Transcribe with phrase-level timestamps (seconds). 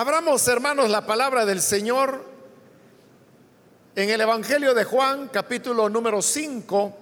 [0.00, 2.24] Abramos, hermanos, la palabra del Señor
[3.96, 6.96] en el Evangelio de Juan, capítulo número 5.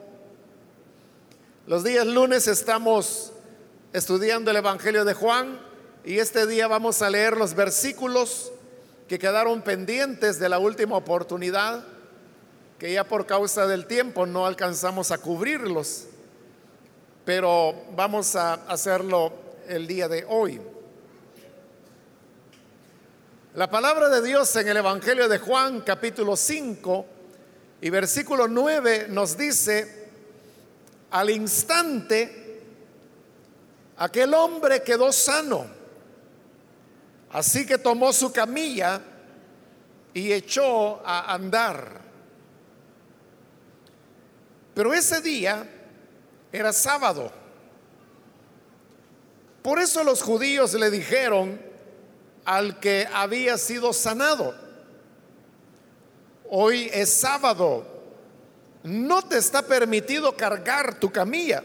[1.67, 3.33] Los días lunes estamos
[3.93, 5.61] estudiando el Evangelio de Juan
[6.07, 8.51] y este día vamos a leer los versículos
[9.09, 11.85] que quedaron pendientes de la última oportunidad,
[12.79, 16.07] que ya por causa del tiempo no alcanzamos a cubrirlos,
[17.27, 19.35] pero vamos a hacerlo
[19.69, 20.59] el día de hoy.
[23.57, 27.07] La palabra de Dios en el Evangelio de Juan capítulo 5
[27.81, 30.11] y versículo 9 nos dice,
[31.11, 32.61] al instante
[33.97, 35.65] aquel hombre quedó sano,
[37.31, 39.01] así que tomó su camilla
[40.13, 42.03] y echó a andar.
[44.75, 45.67] Pero ese día
[46.53, 47.33] era sábado.
[49.63, 51.66] Por eso los judíos le dijeron,
[52.47, 54.55] al que había sido sanado.
[56.49, 57.85] Hoy es sábado.
[58.85, 61.63] No te está permitido cargar tu camilla.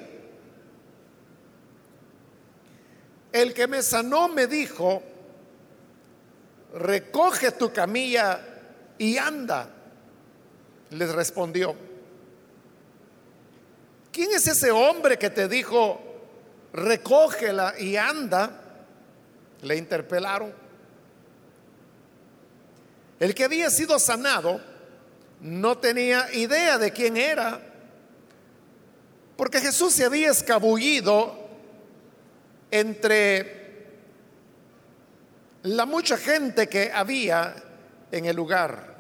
[3.32, 5.04] El que me sanó me dijo,
[6.74, 8.42] recoge tu camilla
[8.98, 9.70] y anda.
[10.90, 11.76] Les respondió,
[14.12, 16.02] ¿quién es ese hombre que te dijo,
[16.74, 18.50] recógela y anda?
[19.62, 20.71] Le interpelaron.
[23.22, 24.60] El que había sido sanado
[25.42, 27.62] no tenía idea de quién era,
[29.38, 31.48] porque Jesús se había escabullido
[32.72, 33.92] entre
[35.62, 37.54] la mucha gente que había
[38.12, 38.96] en el lugar.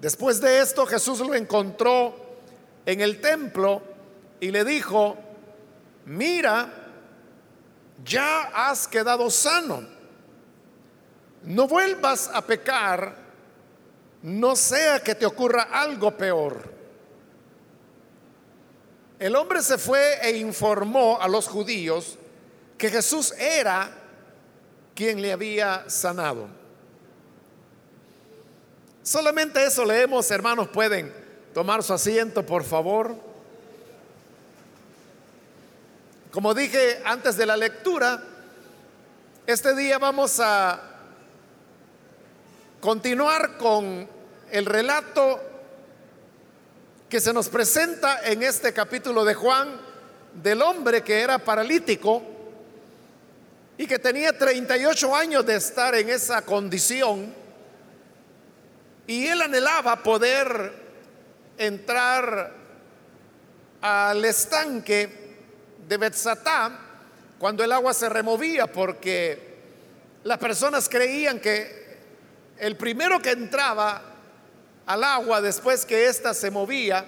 [0.00, 2.14] Después de esto Jesús lo encontró
[2.86, 3.82] en el templo
[4.38, 5.16] y le dijo,
[6.04, 6.72] mira,
[8.04, 9.95] ya has quedado sano
[11.46, 13.14] no vuelvas a pecar,
[14.22, 16.74] no sea que te ocurra algo peor.
[19.18, 22.18] El hombre se fue e informó a los judíos
[22.76, 23.90] que Jesús era
[24.94, 26.48] quien le había sanado.
[29.02, 31.14] Solamente eso leemos, hermanos, pueden
[31.54, 33.14] tomar su asiento, por favor.
[36.32, 38.22] Como dije antes de la lectura,
[39.46, 40.95] este día vamos a
[42.86, 44.08] continuar con
[44.48, 45.40] el relato
[47.08, 49.76] que se nos presenta en este capítulo de Juan
[50.32, 52.22] del hombre que era paralítico
[53.76, 57.34] y que tenía 38 años de estar en esa condición
[59.08, 60.72] y él anhelaba poder
[61.58, 62.52] entrar
[63.80, 65.08] al estanque
[65.88, 66.78] de Betzatá
[67.36, 69.56] cuando el agua se removía porque
[70.22, 71.85] las personas creían que
[72.58, 74.02] el primero que entraba
[74.86, 77.04] al agua después que ésta se movía,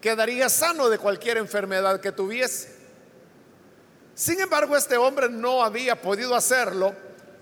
[0.00, 2.74] quedaría sano de cualquier enfermedad que tuviese.
[4.14, 6.94] Sin embargo, este hombre no había podido hacerlo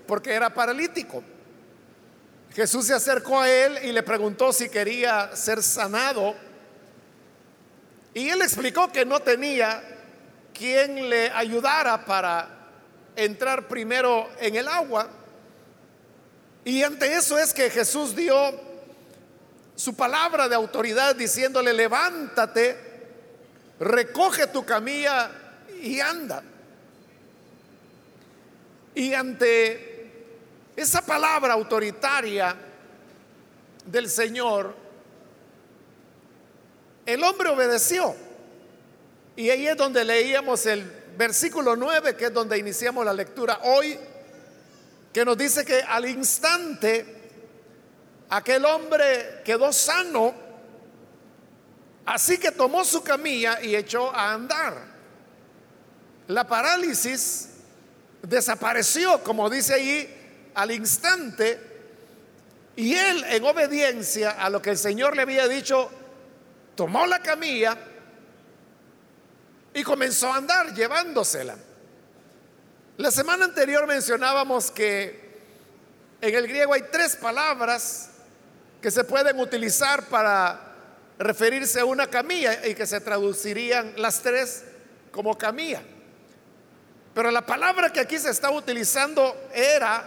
[0.07, 1.23] porque era paralítico.
[2.53, 6.35] Jesús se acercó a él y le preguntó si quería ser sanado.
[8.13, 9.83] Y él explicó que no tenía
[10.53, 12.47] quien le ayudara para
[13.15, 15.09] entrar primero en el agua.
[16.69, 18.35] Y ante eso es que Jesús dio
[19.75, 22.77] su palabra de autoridad diciéndole, levántate,
[23.79, 25.31] recoge tu camilla
[25.81, 26.43] y anda.
[28.93, 30.11] Y ante
[30.75, 32.55] esa palabra autoritaria
[33.87, 34.75] del Señor,
[37.03, 38.15] el hombre obedeció.
[39.35, 40.83] Y ahí es donde leíamos el
[41.17, 43.97] versículo 9, que es donde iniciamos la lectura hoy
[45.13, 47.05] que nos dice que al instante
[48.29, 50.33] aquel hombre quedó sano,
[52.05, 54.75] así que tomó su camilla y echó a andar.
[56.27, 57.49] La parálisis
[58.21, 61.59] desapareció, como dice ahí, al instante,
[62.75, 65.89] y él en obediencia a lo que el Señor le había dicho,
[66.75, 67.77] tomó la camilla
[69.73, 71.57] y comenzó a andar llevándosela.
[72.99, 75.39] La semana anterior mencionábamos que
[76.19, 78.09] en el griego hay tres palabras
[78.81, 80.59] que se pueden utilizar para
[81.17, 84.65] referirse a una camilla y que se traducirían las tres
[85.13, 85.81] como camilla.
[87.13, 90.03] Pero la palabra que aquí se está utilizando era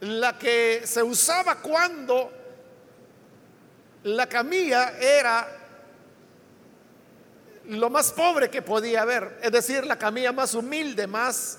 [0.00, 2.30] la que se usaba cuando
[4.02, 5.61] la camilla era
[7.68, 11.58] lo más pobre que podía haber, es decir, la camilla más humilde, más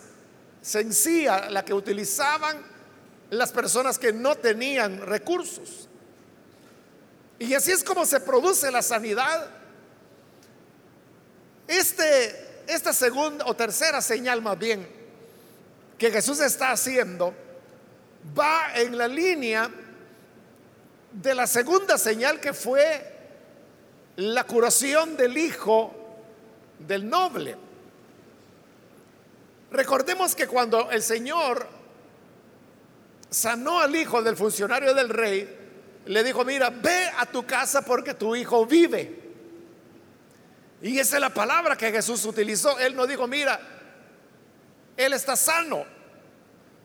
[0.61, 2.61] sencilla, la que utilizaban
[3.29, 5.89] las personas que no tenían recursos.
[7.39, 9.49] Y así es como se produce la sanidad.
[11.67, 14.87] Este, esta segunda o tercera señal más bien
[15.97, 17.33] que Jesús está haciendo
[18.37, 19.69] va en la línea
[21.11, 23.12] de la segunda señal que fue
[24.17, 25.93] la curación del hijo
[26.79, 27.55] del noble.
[29.71, 31.67] Recordemos que cuando el Señor
[33.29, 35.59] sanó al hijo del funcionario del rey,
[36.05, 39.21] le dijo, mira, ve a tu casa porque tu hijo vive.
[40.81, 42.77] Y esa es la palabra que Jesús utilizó.
[42.77, 43.59] Él no dijo, mira,
[44.97, 45.85] él está sano,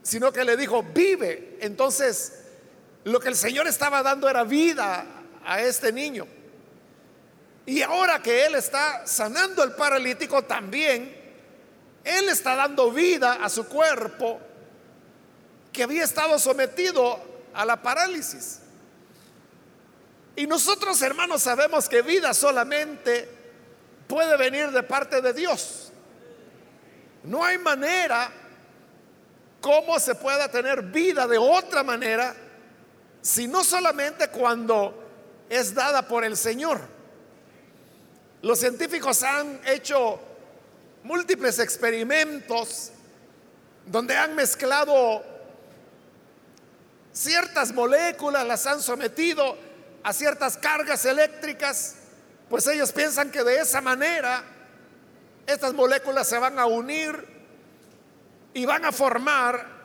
[0.02, 1.58] sino que le dijo, vive.
[1.60, 2.44] Entonces,
[3.04, 5.04] lo que el Señor estaba dando era vida
[5.44, 6.26] a este niño.
[7.68, 11.14] Y ahora que Él está sanando al paralítico también,
[12.02, 14.40] Él está dando vida a su cuerpo
[15.70, 17.20] que había estado sometido
[17.52, 18.60] a la parálisis.
[20.34, 23.28] Y nosotros, hermanos, sabemos que vida solamente
[24.06, 25.92] puede venir de parte de Dios.
[27.22, 28.32] No hay manera
[29.60, 32.34] como se pueda tener vida de otra manera,
[33.20, 35.06] sino solamente cuando
[35.50, 36.96] es dada por el Señor.
[38.40, 40.20] Los científicos han hecho
[41.02, 42.93] múltiples experimentos
[43.87, 45.25] donde han mezclado
[47.12, 49.56] ciertas moléculas, las han sometido
[50.05, 51.96] a ciertas cargas eléctricas,
[52.49, 54.44] pues ellos piensan que de esa manera
[55.46, 57.26] estas moléculas se van a unir
[58.55, 59.79] y van a formar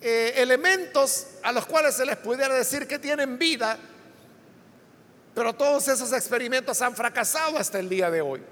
[0.00, 3.78] eh, elementos a los cuales se les pudiera decir que tienen vida,
[5.34, 8.42] pero todos esos experimentos han fracasado hasta el día de hoy.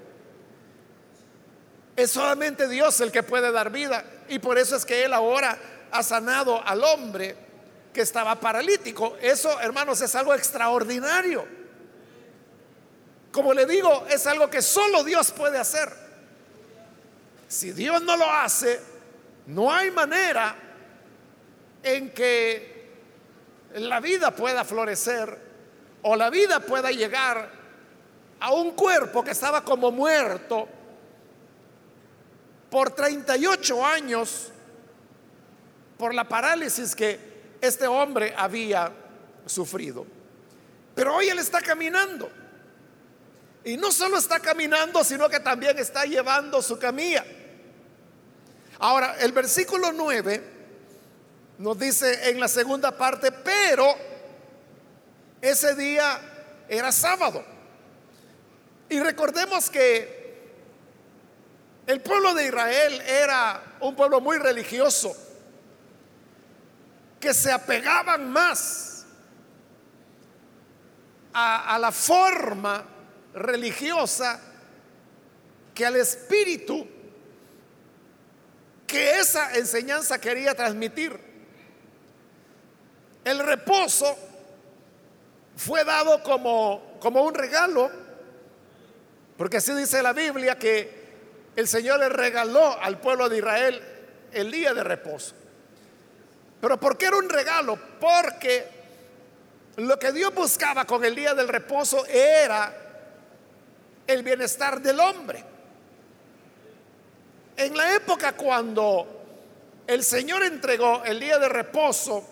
[1.95, 5.57] Es solamente Dios el que puede dar vida y por eso es que Él ahora
[5.91, 7.35] ha sanado al hombre
[7.93, 9.17] que estaba paralítico.
[9.21, 11.45] Eso, hermanos, es algo extraordinario.
[13.31, 15.91] Como le digo, es algo que solo Dios puede hacer.
[17.47, 18.79] Si Dios no lo hace,
[19.47, 20.55] no hay manera
[21.83, 22.89] en que
[23.75, 25.50] la vida pueda florecer
[26.03, 27.49] o la vida pueda llegar
[28.39, 30.67] a un cuerpo que estaba como muerto
[32.69, 34.49] por 38 años
[35.97, 37.19] por la parálisis que
[37.61, 38.91] este hombre había
[39.45, 40.05] sufrido.
[40.95, 42.29] Pero hoy él está caminando.
[43.63, 47.23] Y no solo está caminando, sino que también está llevando su camilla.
[48.79, 50.43] Ahora, el versículo 9
[51.59, 53.95] nos dice en la segunda parte, pero
[55.41, 56.19] ese día
[56.69, 57.43] era sábado.
[58.89, 60.21] Y recordemos que
[61.87, 65.15] el pueblo de Israel era un pueblo muy religioso
[67.19, 69.05] que se apegaban más
[71.33, 72.83] a, la forma
[73.33, 74.39] religiosa
[75.73, 76.87] que al espíritu
[78.85, 81.17] que esa enseñanza quería transmitir.
[83.23, 84.17] El reposo
[85.55, 87.89] fue dado como, como un regalo,
[89.37, 91.01] porque así dice la Biblia que
[91.55, 93.81] el Señor le regaló al pueblo de Israel
[94.31, 95.35] el día de reposo.
[96.59, 97.77] Pero ¿por qué era un regalo?
[97.99, 98.67] Porque
[99.77, 102.73] lo que Dios buscaba con el día del reposo era
[104.05, 105.43] el bienestar del hombre.
[107.57, 109.21] En la época cuando
[109.87, 112.23] el Señor entregó el día de reposo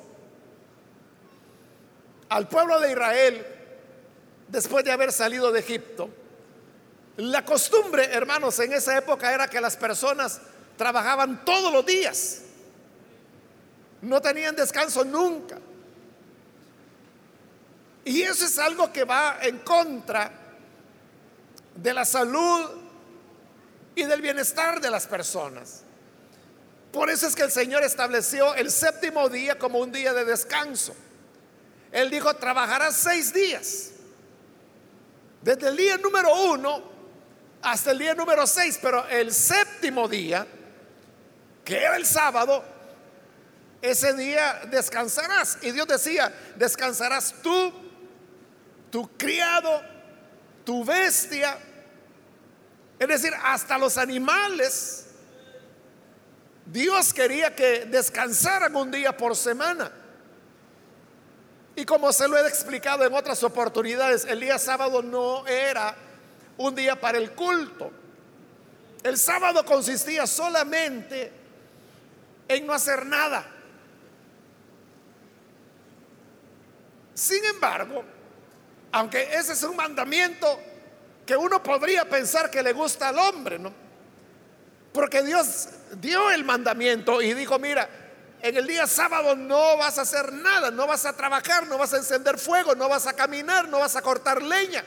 [2.29, 3.45] al pueblo de Israel
[4.47, 6.09] después de haber salido de Egipto,
[7.17, 10.39] la costumbre, hermanos, en esa época era que las personas
[10.77, 12.43] trabajaban todos los días.
[14.01, 15.59] No tenían descanso nunca.
[18.05, 20.31] Y eso es algo que va en contra
[21.75, 22.69] de la salud
[23.95, 25.81] y del bienestar de las personas.
[26.93, 30.95] Por eso es que el Señor estableció el séptimo día como un día de descanso.
[31.91, 33.91] Él dijo, trabajarás seis días.
[35.41, 36.83] Desde el día número uno
[37.61, 38.79] hasta el día número seis.
[38.81, 40.45] Pero el séptimo día,
[41.63, 42.63] que era el sábado,
[43.81, 45.57] ese día descansarás.
[45.61, 47.73] Y Dios decía, descansarás tú,
[48.91, 49.81] tu criado,
[50.65, 51.57] tu bestia.
[52.99, 55.05] Es decir, hasta los animales.
[56.65, 59.91] Dios quería que descansaran un día por semana.
[61.79, 65.95] Y como se lo he explicado en otras oportunidades, el día sábado no era
[66.57, 67.89] un día para el culto.
[69.01, 71.31] El sábado consistía solamente
[72.49, 73.45] en no hacer nada.
[77.13, 78.03] Sin embargo,
[78.91, 80.59] aunque ese es un mandamiento
[81.25, 83.71] que uno podría pensar que le gusta al hombre, ¿no?
[84.91, 85.69] Porque Dios
[86.01, 87.89] dio el mandamiento y dijo, mira,
[88.41, 91.93] en el día sábado no vas a hacer nada, no vas a trabajar, no vas
[91.93, 94.83] a encender fuego, no vas a caminar, no vas a cortar leña.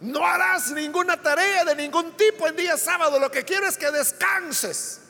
[0.00, 3.18] No harás ninguna tarea de ningún tipo en día sábado.
[3.18, 5.02] Lo que quiero es que descanses.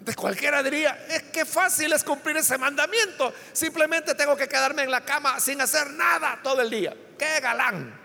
[0.00, 3.32] De cualquiera diría, es que fácil es cumplir ese mandamiento.
[3.52, 6.94] Simplemente tengo que quedarme en la cama sin hacer nada todo el día.
[7.18, 7.98] Qué galán.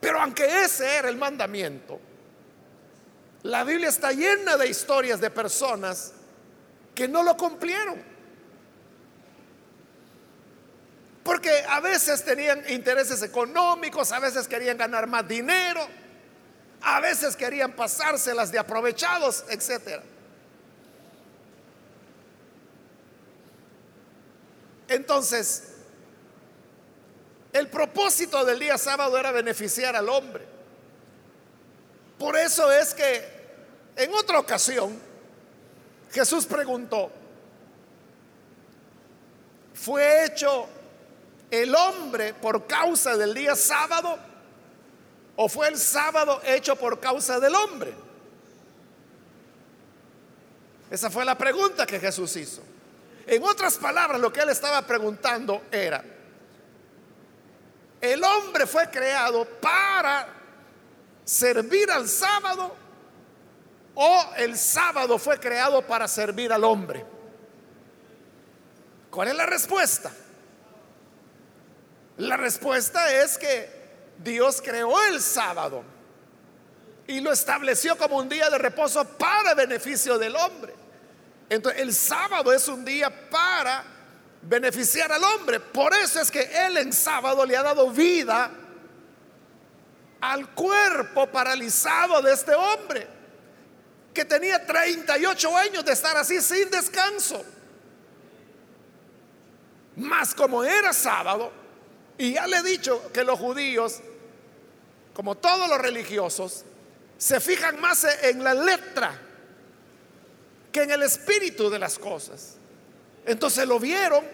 [0.00, 2.00] Pero aunque ese era el mandamiento,
[3.44, 6.12] la Biblia está llena de historias de personas
[6.94, 8.02] que no lo cumplieron.
[11.22, 15.86] Porque a veces tenían intereses económicos, a veces querían ganar más dinero,
[16.80, 20.00] a veces querían pasárselas de aprovechados, etc.
[24.88, 25.64] Entonces,
[27.52, 30.46] el propósito del día sábado era beneficiar al hombre.
[32.18, 33.33] Por eso es que
[33.96, 34.98] en otra ocasión,
[36.12, 37.10] Jesús preguntó,
[39.74, 40.68] ¿fue hecho
[41.50, 44.18] el hombre por causa del día sábado
[45.36, 47.94] o fue el sábado hecho por causa del hombre?
[50.90, 52.62] Esa fue la pregunta que Jesús hizo.
[53.26, 56.04] En otras palabras, lo que él estaba preguntando era,
[58.00, 60.28] el hombre fue creado para
[61.24, 62.83] servir al sábado
[63.94, 67.04] o el sábado fue creado para servir al hombre?
[69.10, 70.10] ¿Cuál es la respuesta?
[72.16, 73.84] La respuesta es que
[74.18, 75.84] Dios creó el sábado
[77.06, 80.74] y lo estableció como un día de reposo para beneficio del hombre.
[81.48, 83.84] Entonces el sábado es un día para
[84.42, 85.60] beneficiar al hombre.
[85.60, 88.50] Por eso es que Él en sábado le ha dado vida
[90.20, 93.13] al cuerpo paralizado de este hombre
[94.14, 97.44] que tenía 38 años de estar así sin descanso.
[99.96, 101.52] Más como era sábado,
[102.16, 104.00] y ya le he dicho que los judíos,
[105.12, 106.64] como todos los religiosos,
[107.18, 109.20] se fijan más en la letra
[110.70, 112.54] que en el espíritu de las cosas.
[113.26, 114.24] Entonces lo vieron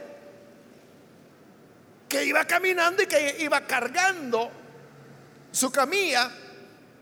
[2.08, 4.50] que iba caminando y que iba cargando
[5.52, 6.30] su camilla.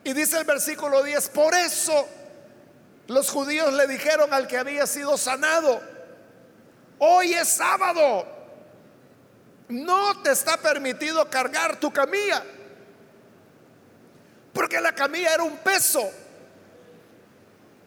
[0.04, 2.08] Y dice el versículo 10, por eso
[3.08, 5.80] los judíos le dijeron al que había sido sanado,
[6.98, 8.26] hoy es sábado,
[9.68, 12.44] no te está permitido cargar tu camilla,
[14.52, 16.08] porque la camilla era un peso.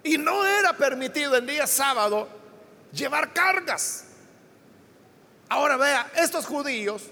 [0.04, 2.28] Y no era permitido en día sábado
[2.92, 4.06] llevar cargas.
[5.48, 7.04] Ahora vea, estos judíos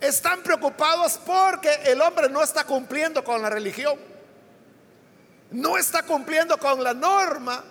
[0.00, 4.11] están preocupados porque el hombre no está cumpliendo con la religión
[5.52, 7.62] no está cumpliendo con la norma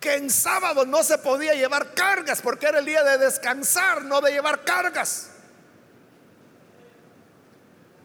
[0.00, 4.20] que en sábado no se podía llevar cargas porque era el día de descansar, no
[4.20, 5.30] de llevar cargas.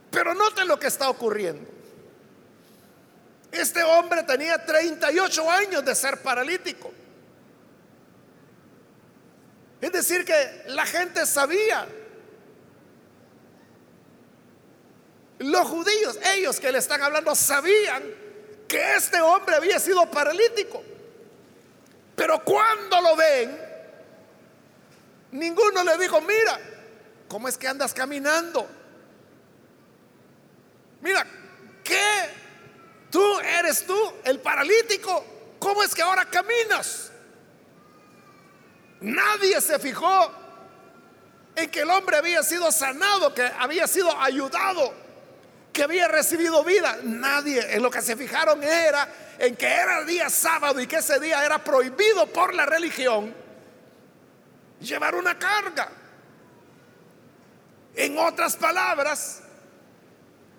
[0.10, 1.70] Pero noten lo que está ocurriendo.
[3.52, 6.92] Este hombre tenía 38 años de ser paralítico.
[9.82, 11.88] Es decir, que la gente sabía.
[15.40, 18.21] Los judíos, ellos que le están hablando, sabían
[18.72, 20.82] que este hombre había sido paralítico.
[22.16, 23.60] Pero cuando lo ven,
[25.34, 26.58] ninguno le dijo, mira,
[27.28, 28.66] ¿cómo es que andas caminando?
[31.02, 31.28] Mira,
[31.84, 32.30] ¿qué?
[33.10, 35.26] Tú eres tú, el paralítico.
[35.60, 37.12] ¿Cómo es que ahora caminas?
[39.02, 40.32] Nadie se fijó
[41.58, 45.01] en que el hombre había sido sanado, que había sido ayudado
[45.72, 46.98] que había recibido vida.
[47.04, 49.08] Nadie en lo que se fijaron era
[49.40, 53.34] en que era día sábado y que ese día era prohibido por la religión
[54.80, 55.90] llevar una carga.
[57.96, 59.42] En otras palabras,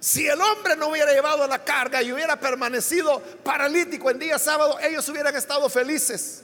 [0.00, 4.78] si el hombre no hubiera llevado la carga y hubiera permanecido paralítico en día sábado,
[4.80, 6.42] ellos hubieran estado felices.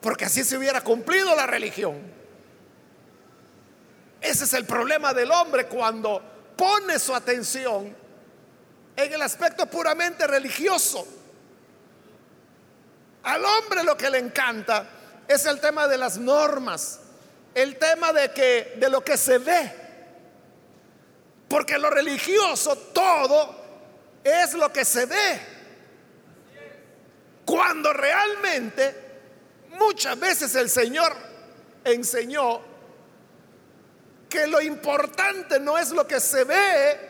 [0.00, 2.00] Porque así se hubiera cumplido la religión.
[4.20, 7.96] Ese es el problema del hombre cuando pone su atención
[8.96, 11.06] en el aspecto puramente religioso.
[13.22, 14.86] Al hombre lo que le encanta
[15.28, 17.00] es el tema de las normas,
[17.54, 19.72] el tema de que de lo que se ve.
[21.48, 23.56] Porque lo religioso todo
[24.24, 25.40] es lo que se ve.
[27.44, 28.94] Cuando realmente
[29.78, 31.14] muchas veces el Señor
[31.84, 32.60] enseñó
[34.28, 37.00] que lo importante no es lo que se ve,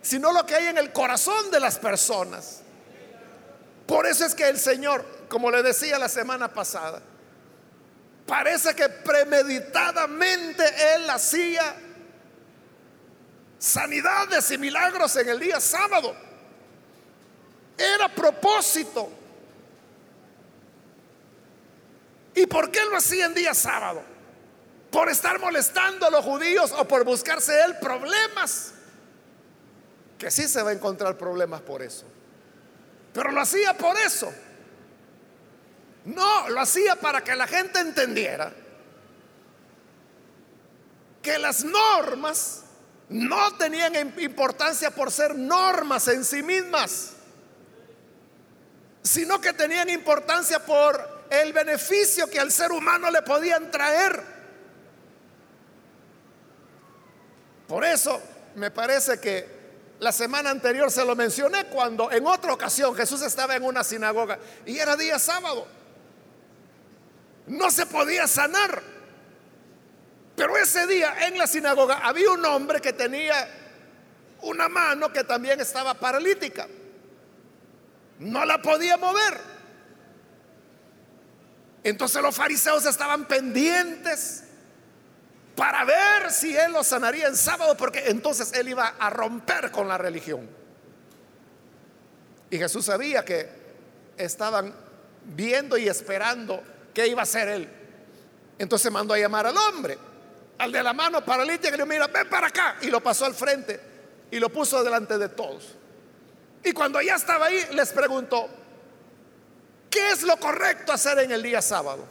[0.00, 2.62] sino lo que hay en el corazón de las personas.
[3.86, 7.02] Por eso es que el Señor, como le decía la semana pasada,
[8.26, 10.64] parece que premeditadamente
[10.94, 11.76] Él hacía
[13.58, 16.16] sanidades y milagros en el día sábado.
[17.76, 19.10] Era propósito.
[22.34, 24.11] ¿Y por qué lo hacía en día sábado?
[24.92, 28.74] ¿Por estar molestando a los judíos o por buscarse él problemas?
[30.18, 32.04] Que sí se va a encontrar problemas por eso.
[33.14, 34.30] Pero lo hacía por eso.
[36.04, 38.52] No, lo hacía para que la gente entendiera
[41.22, 42.64] que las normas
[43.08, 47.12] no tenían importancia por ser normas en sí mismas,
[49.02, 54.31] sino que tenían importancia por el beneficio que al ser humano le podían traer.
[57.72, 58.20] Por eso
[58.56, 59.48] me parece que
[59.98, 64.38] la semana anterior se lo mencioné cuando en otra ocasión Jesús estaba en una sinagoga
[64.66, 65.66] y era día sábado.
[67.46, 68.82] No se podía sanar.
[70.36, 73.48] Pero ese día en la sinagoga había un hombre que tenía
[74.42, 76.68] una mano que también estaba paralítica.
[78.18, 79.40] No la podía mover.
[81.84, 84.41] Entonces los fariseos estaban pendientes
[85.54, 89.88] para ver si él lo sanaría en sábado, porque entonces él iba a romper con
[89.88, 90.48] la religión.
[92.50, 93.48] Y Jesús sabía que
[94.16, 94.74] estaban
[95.24, 96.62] viendo y esperando
[96.94, 97.68] qué iba a hacer él.
[98.58, 99.98] Entonces mandó a llamar al hombre,
[100.58, 102.76] al de la mano paralítica, y le dijo, mira, ven para acá.
[102.82, 103.80] Y lo pasó al frente
[104.30, 105.74] y lo puso delante de todos.
[106.64, 108.48] Y cuando ya estaba ahí, les preguntó,
[109.90, 112.04] ¿qué es lo correcto hacer en el día sábado?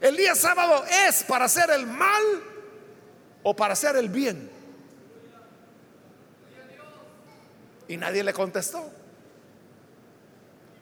[0.00, 2.22] El día sábado es para hacer el mal
[3.42, 4.50] o para hacer el bien.
[7.88, 8.90] Y nadie le contestó.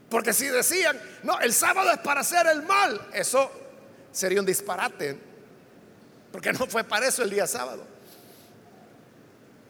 [0.08, 3.50] Porque si decían, no, el sábado es para hacer el mal, eso
[4.12, 5.18] sería un disparate.
[6.30, 7.86] Porque no fue para eso el día sábado.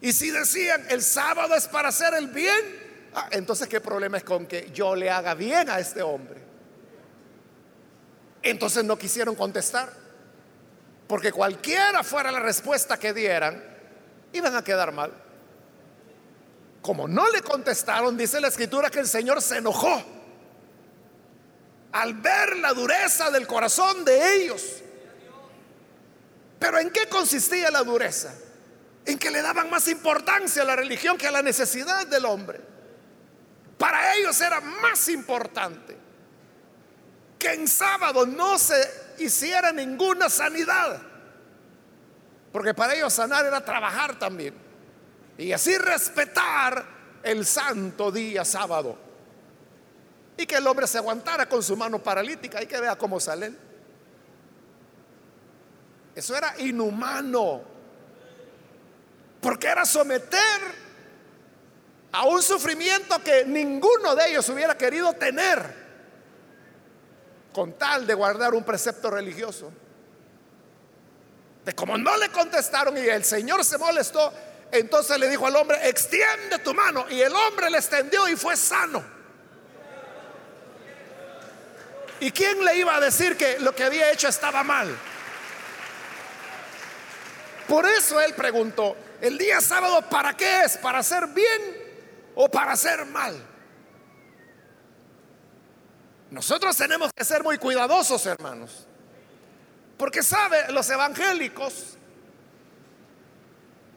[0.01, 4.23] Y si decían, el sábado es para hacer el bien, ah, entonces qué problema es
[4.25, 6.41] con que yo le haga bien a este hombre.
[8.43, 9.89] Entonces no quisieron contestar,
[11.07, 13.63] porque cualquiera fuera la respuesta que dieran,
[14.33, 15.13] iban a quedar mal.
[16.81, 20.03] Como no le contestaron, dice la escritura que el Señor se enojó
[21.93, 24.61] al ver la dureza del corazón de ellos.
[26.59, 28.33] Pero ¿en qué consistía la dureza?
[29.05, 32.59] En que le daban más importancia a la religión que a la necesidad del hombre.
[33.77, 36.02] Para ellos era más importante
[37.43, 38.75] que en sábado no se
[39.17, 41.01] hiciera ninguna sanidad.
[42.53, 44.55] Porque para ellos sanar era trabajar también.
[45.37, 46.85] Y así respetar
[47.21, 48.97] el santo día sábado.
[50.37, 53.51] Y que el hombre se aguantara con su mano paralítica y que vea cómo sale.
[56.15, 57.61] Eso era inhumano.
[59.41, 60.61] Porque era someter
[62.13, 65.82] a un sufrimiento que ninguno de ellos hubiera querido tener
[67.53, 69.71] con tal de guardar un precepto religioso.
[71.63, 74.33] De como no le contestaron y el Señor se molestó,
[74.71, 77.05] entonces le dijo al hombre, extiende tu mano.
[77.09, 79.03] Y el hombre le extendió y fue sano.
[82.19, 84.93] ¿Y quién le iba a decir que lo que había hecho estaba mal?
[87.67, 90.77] Por eso él preguntó, ¿el día sábado para qué es?
[90.77, 91.61] ¿Para hacer bien
[92.35, 93.35] o para hacer mal?
[96.33, 98.87] Nosotros tenemos que ser muy cuidadosos, hermanos.
[99.99, 101.95] Porque sabe, los evangélicos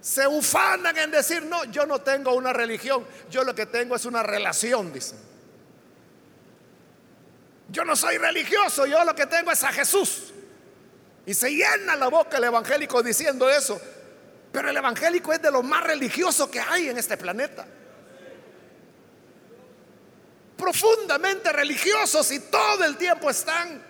[0.02, 4.04] se ufanan en decir, no, yo no tengo una religión, yo lo que tengo es
[4.04, 5.18] una relación, dicen.
[7.70, 10.34] Yo no soy religioso, yo lo que tengo es a Jesús.
[11.24, 13.80] Y se llena la boca el evangélico diciendo eso.
[14.52, 17.66] Pero el evangélico es de lo más religioso que hay en este planeta
[20.56, 23.82] profundamente religiosos y todo el tiempo están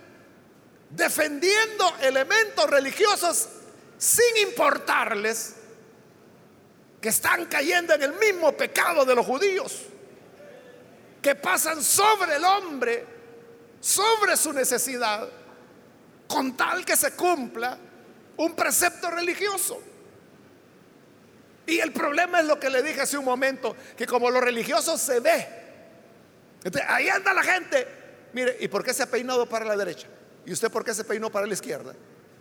[0.89, 3.49] defendiendo elementos religiosos
[3.97, 5.55] sin importarles
[7.01, 9.83] que están cayendo en el mismo pecado de los judíos,
[11.21, 13.05] que pasan sobre el hombre,
[13.79, 15.27] sobre su necesidad,
[16.27, 17.77] con tal que se cumpla
[18.37, 19.81] un precepto religioso.
[21.65, 24.97] Y el problema es lo que le dije hace un momento, que como lo religioso
[24.97, 25.66] se ve,
[26.87, 27.87] ahí anda la gente.
[28.33, 30.07] Mire, ¿y por qué se ha peinado para la derecha?
[30.45, 31.93] ¿Y usted por qué se peinó para la izquierda?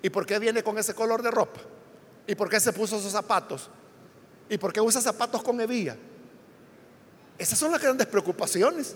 [0.02, 1.60] ¿Y por qué viene con ese color de ropa?
[2.26, 3.70] ¿Y por qué se puso esos zapatos?
[4.48, 5.96] ¿Y por qué usa zapatos con hebilla?
[7.38, 8.94] Esas son las grandes preocupaciones.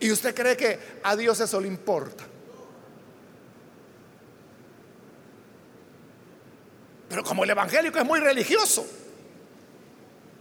[0.00, 2.24] ¿Y usted cree que a Dios eso le importa?
[7.08, 8.86] Pero como el evangélico es muy religioso,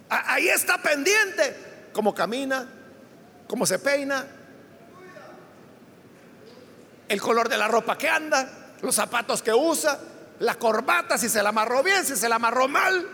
[0.09, 1.55] ahí está pendiente
[1.93, 2.76] cómo camina,
[3.47, 4.25] cómo se peina,
[7.07, 9.99] el color de la ropa que anda, los zapatos que usa,
[10.39, 13.07] la corbata, si se la amarró bien, si se la amarró mal.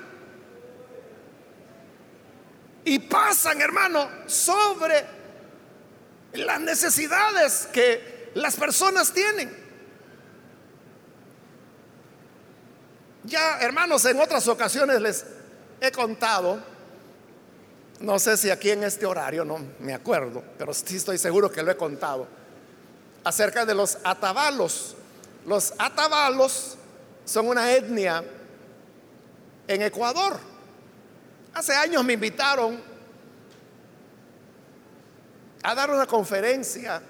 [2.85, 5.05] Y pasan, hermano, sobre
[6.33, 9.63] las necesidades que las personas tienen.
[13.23, 15.25] Ya, hermanos, en otras ocasiones les
[15.79, 16.72] he contado,
[17.99, 21.63] no sé si aquí en este horario, no me acuerdo, pero sí estoy seguro que
[21.63, 22.27] lo he contado,
[23.23, 24.95] acerca de los atabalos.
[25.45, 26.77] Los atabalos
[27.25, 28.23] son una etnia
[29.67, 30.37] en Ecuador.
[31.53, 32.81] Hace años me invitaron
[35.63, 37.01] a dar una conferencia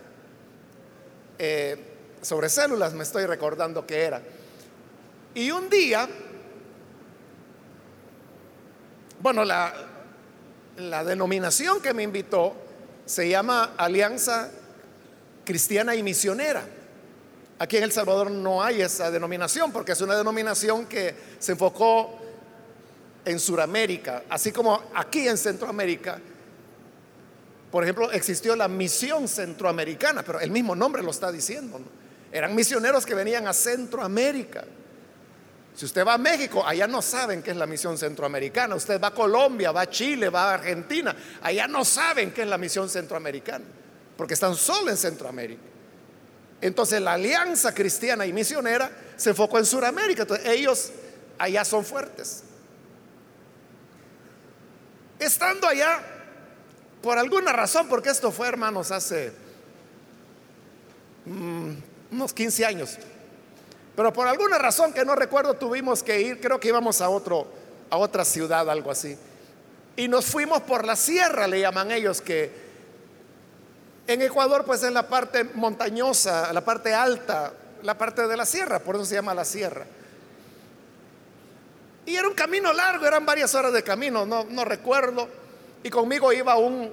[1.39, 1.77] eh,
[2.21, 4.21] sobre células, me estoy recordando que era.
[5.33, 6.07] Y un día,
[9.19, 9.73] bueno, la,
[10.77, 12.53] la denominación que me invitó
[13.05, 14.49] se llama Alianza
[15.45, 16.63] Cristiana y Misionera.
[17.59, 22.19] Aquí en El Salvador no hay esa denominación porque es una denominación que se enfocó
[23.25, 26.19] en Sudamérica, así como aquí en Centroamérica.
[27.71, 31.79] Por ejemplo, existió la misión centroamericana, pero el mismo nombre lo está diciendo.
[32.31, 34.65] Eran misioneros que venían a Centroamérica.
[35.75, 38.75] Si usted va a México, allá no saben qué es la misión centroamericana.
[38.75, 42.47] Usted va a Colombia, va a Chile, va a Argentina, allá no saben qué es
[42.47, 43.65] la misión centroamericana,
[44.15, 45.61] porque están solo en Centroamérica.
[46.61, 50.21] Entonces la alianza cristiana y misionera se enfocó en Sudamérica.
[50.21, 50.91] Entonces ellos
[51.37, 52.43] allá son fuertes.
[55.19, 56.01] Estando allá,
[57.01, 59.33] por alguna razón, porque esto fue, hermanos, hace
[61.25, 61.71] mm,
[62.11, 62.97] unos 15 años,
[63.95, 67.47] pero por alguna razón que no recuerdo tuvimos que ir, creo que íbamos a otro
[67.93, 69.15] a otra ciudad, algo así.
[69.95, 72.51] Y nos fuimos por la sierra, le llaman ellos, que
[74.07, 77.53] en Ecuador pues es la parte montañosa, la parte alta,
[77.83, 79.85] la parte de la sierra, por eso se llama la sierra.
[82.07, 85.29] Y era un camino largo, eran varias horas de camino, no, no recuerdo.
[85.83, 86.91] Y conmigo iba un,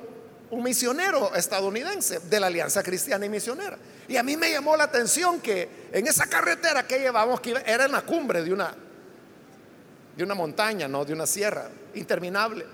[0.50, 3.78] un misionero estadounidense de la Alianza Cristiana y Misionera.
[4.08, 7.84] Y a mí me llamó la atención que en esa carretera que llevamos, que era
[7.84, 8.74] en la cumbre de una,
[10.16, 12.66] de una montaña, no de una sierra interminable.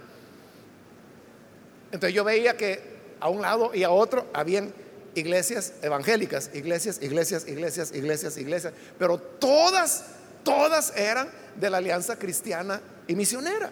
[1.92, 4.72] Entonces yo veía que a un lado y a otro habían
[5.14, 10.04] iglesias evangélicas, iglesias, iglesias, iglesias, iglesias, iglesias, pero todas,
[10.42, 13.70] todas eran de la Alianza Cristiana y Misionera.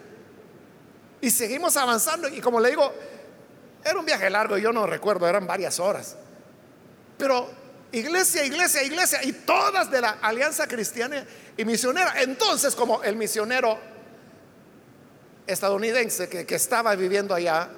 [1.20, 2.92] Y seguimos avanzando y como le digo,
[3.84, 6.16] era un viaje largo, yo no recuerdo, eran varias horas.
[7.18, 7.50] Pero
[7.92, 11.24] iglesia, iglesia, iglesia, y todas de la Alianza Cristiana
[11.56, 12.22] y Misionera.
[12.22, 13.78] Entonces, como el misionero
[15.46, 17.68] estadounidense que, estaba viviendo allá,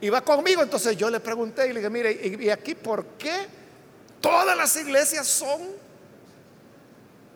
[0.00, 3.46] iba conmigo, entonces yo le pregunté y le dije, mire, ¿y, aquí por qué
[4.22, 5.60] todas las iglesias son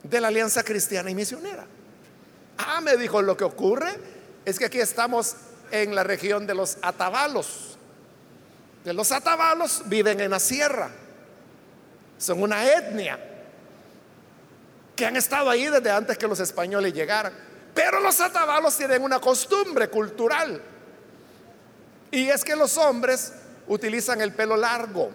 [0.03, 1.66] de la Alianza Cristiana y Misionera?
[2.57, 3.90] Ah, me dijo, lo que ocurre
[4.47, 5.37] es que aquí estamos
[5.71, 7.78] en la región de los Atabalos
[8.85, 10.91] los atabalos viven en la sierra.
[12.17, 13.19] Son una etnia
[14.97, 17.33] que han estado ahí desde antes que los españoles llegaran.
[17.75, 20.61] Pero los atabalos tienen una costumbre cultural.
[22.11, 23.33] Y es que los hombres
[23.69, 25.11] utilizan el pelo largo.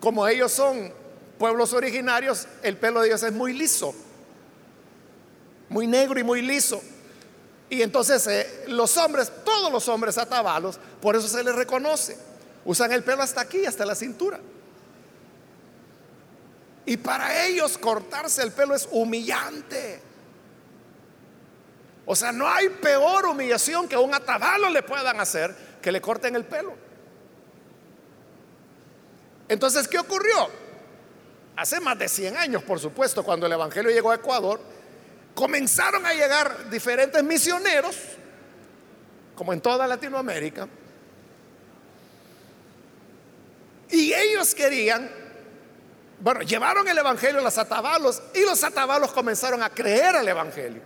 [0.00, 0.92] Como ellos son
[1.38, 3.94] pueblos originarios, el pelo de ellos es muy liso.
[5.68, 6.80] Muy negro y muy liso.
[7.68, 12.16] Y entonces eh, los hombres, todos los hombres atabalos, por eso se les reconoce.
[12.64, 14.38] Usan el pelo hasta aquí, hasta la cintura.
[16.84, 20.00] Y para ellos cortarse el pelo es humillante.
[22.06, 26.36] O sea, no hay peor humillación que un atabalo le puedan hacer que le corten
[26.36, 26.72] el pelo.
[29.48, 30.48] Entonces, ¿qué ocurrió?
[31.56, 34.60] Hace más de 100 años, por supuesto, cuando el Evangelio llegó a Ecuador,
[35.36, 37.94] comenzaron a llegar diferentes misioneros,
[39.36, 40.66] como en toda Latinoamérica,
[43.90, 45.08] y ellos querían
[46.18, 50.80] Bueno, llevaron el Evangelio a los atabalos y los atabalos comenzaron a creer al Evangelio.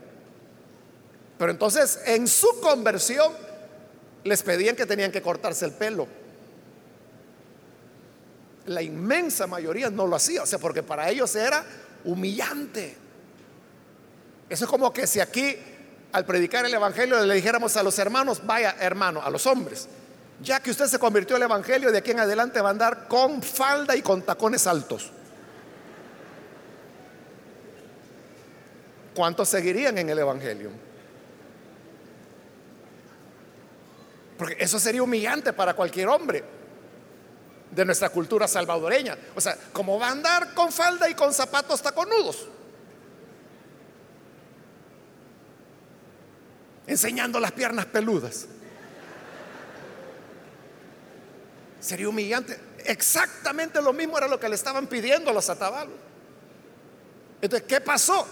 [1.39, 3.33] Pero entonces en su conversión
[4.25, 6.09] les pedían que tenían que cortarse el pelo.
[8.67, 11.65] La inmensa mayoría no lo hacía, o sea, porque para ellos era
[12.05, 12.97] humillante.
[14.51, 15.57] Eso es como que si aquí
[16.13, 19.89] al predicar el Evangelio le dijéramos a los hermanos, vaya hermano, a los hombres,
[20.43, 23.43] ya que usted se convirtió al Evangelio, de aquí en adelante va a andar con
[23.43, 25.13] falda y con tacones altos.
[29.15, 30.71] ¿Cuántos seguirían en el Evangelio?
[34.37, 36.43] Porque eso sería humillante para cualquier hombre
[37.71, 39.17] de nuestra cultura salvadoreña.
[39.37, 42.49] O sea, ¿cómo va a andar con falda y con zapatos taconudos?
[46.91, 48.47] Enseñando las piernas peludas.
[51.79, 52.59] Sería humillante.
[52.85, 55.95] Exactamente lo mismo era lo que le estaban pidiendo a los atabalos.
[57.41, 58.27] Entonces, ¿qué pasó?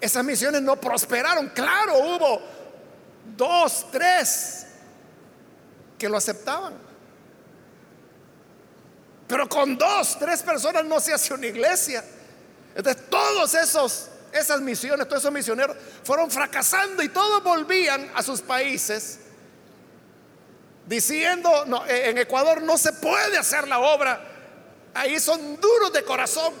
[0.00, 1.50] Esas misiones no prosperaron.
[1.50, 2.42] Claro, hubo
[3.36, 4.66] dos, tres
[5.96, 6.74] que lo aceptaban.
[9.28, 12.04] Pero con dos, tres personas no se hace una iglesia.
[12.74, 18.40] Entonces, todos esos esas misiones, todos esos misioneros fueron fracasando y todos volvían a sus
[18.40, 19.20] países
[20.86, 24.20] diciendo, no, en Ecuador no se puede hacer la obra,
[24.94, 26.54] ahí son duros de corazón.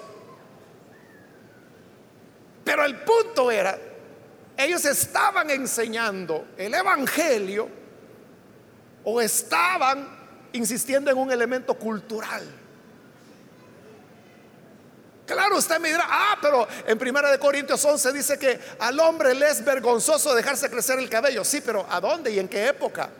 [2.64, 3.78] Pero el punto era,
[4.56, 7.68] ellos estaban enseñando el Evangelio
[9.04, 10.06] o estaban
[10.52, 12.42] insistiendo en un elemento cultural.
[15.28, 19.34] Claro, usted me dirá, ah, pero en Primera de Corintios 11 dice que al hombre
[19.34, 21.44] le es vergonzoso dejarse crecer el cabello.
[21.44, 23.10] Sí, pero ¿a dónde y en qué época?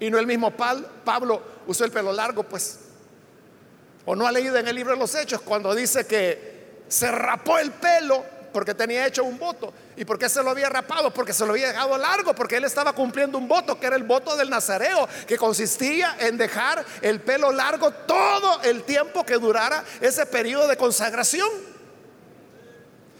[0.00, 2.78] Y no el mismo Pablo usó el pelo largo, pues.
[4.06, 7.58] O no ha leído en el libro de los Hechos cuando dice que se rapó
[7.58, 9.72] el pelo porque tenía hecho un voto.
[9.96, 11.12] ¿Y por qué se lo había rapado?
[11.12, 14.02] Porque se lo había dejado largo, porque él estaba cumpliendo un voto, que era el
[14.02, 19.84] voto del Nazareo, que consistía en dejar el pelo largo todo el tiempo que durara
[20.00, 21.48] ese periodo de consagración.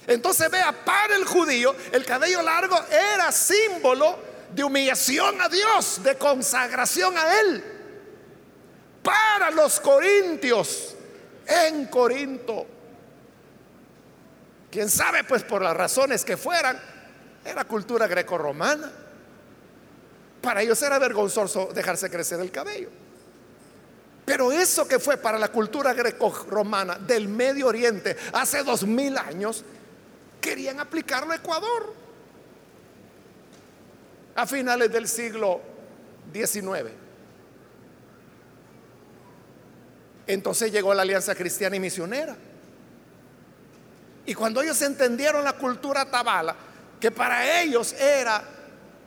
[0.07, 4.18] Entonces vea, para el judío el cabello largo era símbolo
[4.53, 7.64] de humillación a Dios, de consagración a Él.
[9.03, 10.95] Para los corintios,
[11.47, 12.66] en Corinto,
[14.73, 16.81] quién sabe, pues por las razones que fueran,
[17.45, 18.91] era cultura greco-romana.
[20.41, 22.89] Para ellos era vergonzoso dejarse crecer el cabello.
[24.25, 29.63] Pero eso que fue para la cultura greco-romana del Medio Oriente hace dos mil años,
[30.41, 31.95] querían aplicarlo a Ecuador
[34.35, 35.61] a finales del siglo
[36.33, 36.91] XIX.
[40.27, 42.37] Entonces llegó la Alianza Cristiana y Misionera.
[44.27, 46.55] Y cuando ellos entendieron la cultura tabala,
[47.01, 48.43] que para ellos era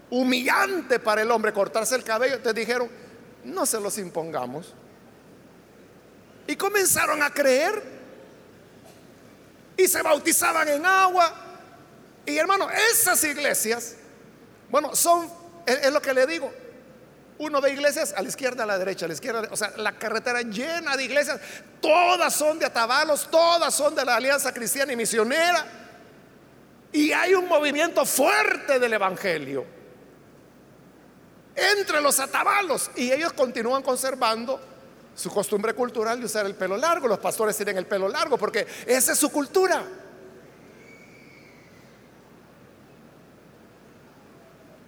[0.10, 2.90] humillante para el hombre cortarse el cabello, te dijeron,
[3.46, 4.74] no se los impongamos.
[6.48, 7.96] Y comenzaron a creer.
[9.78, 11.34] Y se bautizaban en agua.
[12.26, 13.96] Y hermano, esas iglesias
[14.70, 15.30] bueno, son,
[15.66, 16.52] es, lo que le digo.
[17.38, 19.98] Uno de iglesias a la izquierda, a la derecha, a la izquierda, o sea, la
[19.98, 21.40] carretera llena de iglesias,
[21.82, 25.66] todas son de atabalos, todas son de la Alianza Cristiana y Misionera.
[26.94, 29.66] Y hay un movimiento fuerte del Evangelio
[31.56, 34.60] entre los atabalos y ellos continúan conservando
[35.16, 37.08] su costumbre cultural de usar el pelo largo.
[37.08, 39.84] Los pastores tienen el pelo largo porque esa es su cultura.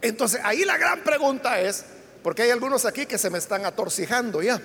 [0.01, 1.85] Entonces ahí la gran pregunta es,
[2.27, 4.61] porque hay algunos aquí que se me están atorcijando ya.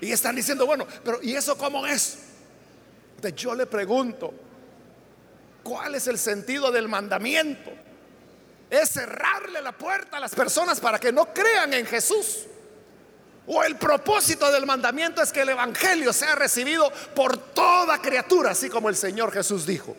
[0.00, 2.18] Y están diciendo, bueno, pero ¿y eso cómo es?
[3.14, 4.34] Entonces yo le pregunto,
[5.62, 7.70] ¿cuál es el sentido del mandamiento?
[8.68, 12.40] Es cerrarle la puerta a las personas para que no crean en Jesús.
[13.46, 18.68] O el propósito del mandamiento es que el Evangelio sea recibido por toda criatura, así
[18.68, 19.94] como el Señor Jesús dijo.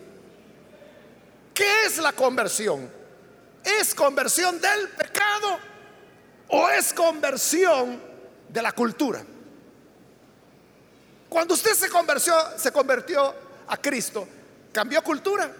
[1.53, 3.02] ¿Qué es la conversión?
[3.63, 5.59] ¿Es conversión del pecado
[6.49, 8.01] o es conversión
[8.49, 9.23] de la cultura?
[11.29, 13.33] Cuando usted se convirtió, se convirtió
[13.67, 14.27] a Cristo,
[14.71, 15.51] cambió cultura.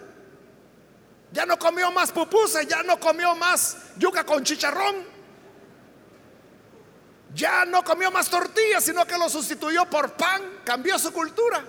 [1.32, 5.13] Ya no comió más pupusas, ya no comió más yuca con chicharrón.
[7.34, 11.66] Ya no comió más tortillas, sino que lo sustituyó por pan, cambió su cultura.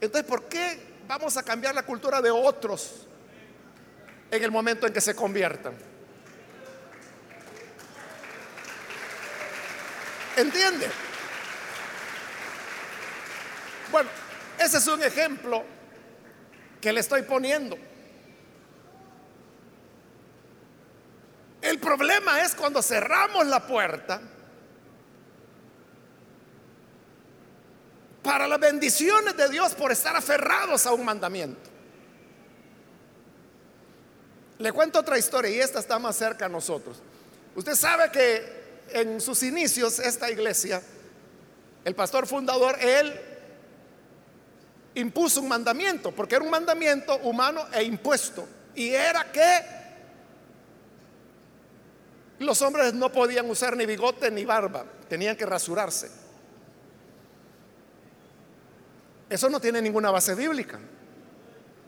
[0.00, 3.07] Entonces, ¿por qué vamos a cambiar la cultura de otros?
[4.30, 5.74] En el momento en que se conviertan.
[10.36, 10.88] ¿Entiende?
[13.90, 14.08] Bueno,
[14.58, 15.64] ese es un ejemplo
[16.80, 17.76] que le estoy poniendo.
[21.60, 24.20] El problema es cuando cerramos la puerta
[28.22, 31.67] para las bendiciones de Dios por estar aferrados a un mandamiento.
[34.58, 37.00] Le cuento otra historia y esta está más cerca a nosotros.
[37.54, 38.58] Usted sabe que
[38.90, 40.82] en sus inicios esta iglesia,
[41.84, 43.20] el pastor fundador, él
[44.94, 49.78] impuso un mandamiento, porque era un mandamiento humano e impuesto, y era que
[52.40, 56.10] los hombres no podían usar ni bigote ni barba, tenían que rasurarse.
[59.30, 60.80] Eso no tiene ninguna base bíblica,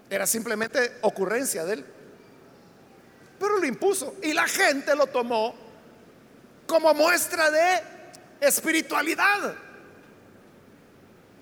[0.08, 1.84] era simplemente ocurrencia de él.
[3.40, 5.54] Pero lo impuso y la gente lo tomó
[6.66, 7.82] como muestra de
[8.38, 9.54] espiritualidad.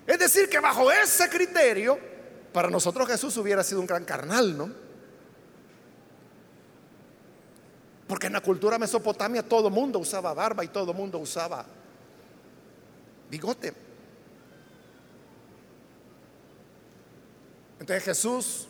[0.06, 1.98] Es decir, que bajo ese criterio,
[2.52, 4.70] para nosotros Jesús hubiera sido un gran carnal, ¿no?
[8.06, 11.66] Porque en la cultura mesopotamia todo mundo usaba barba y todo mundo usaba
[13.28, 13.74] bigote.
[17.80, 18.68] Entonces Jesús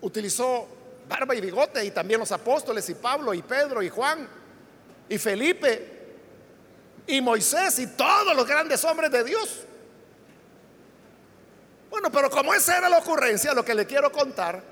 [0.00, 0.68] utilizó
[1.08, 4.28] barba y bigote y también los apóstoles y Pablo y Pedro y Juan
[5.08, 5.98] y Felipe
[7.06, 9.60] y Moisés y todos los grandes hombres de Dios.
[11.90, 14.62] Bueno, pero como esa era la ocurrencia, lo que le quiero contar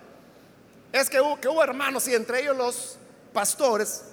[0.93, 2.99] es que hubo, hermanos y entre ellos los
[3.33, 4.05] pastores,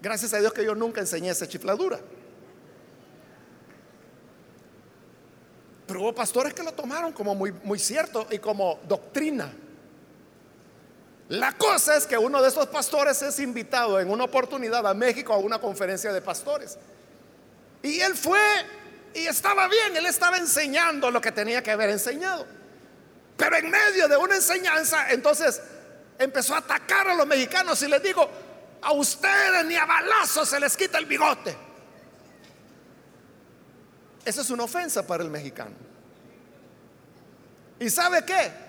[0.00, 1.98] gracias a Dios que yo nunca enseñé esa chifladura.
[5.86, 9.52] Pero hubo pastores que lo tomaron como muy, muy cierto y como doctrina.
[11.28, 15.34] La cosa es que uno de esos pastores es invitado en una oportunidad a México
[15.34, 16.78] a una conferencia de pastores.
[17.82, 18.40] Y él fue
[19.14, 22.46] y estaba bien, él estaba enseñando lo que tenía que haber enseñado.
[23.36, 25.60] Pero en medio de una enseñanza, entonces
[26.18, 28.28] empezó a atacar a los mexicanos y les digo,
[28.80, 31.54] a ustedes ni a balazos se les quita el bigote.
[34.24, 35.74] Esa es una ofensa para el mexicano.
[37.80, 38.67] ¿Y sabe qué?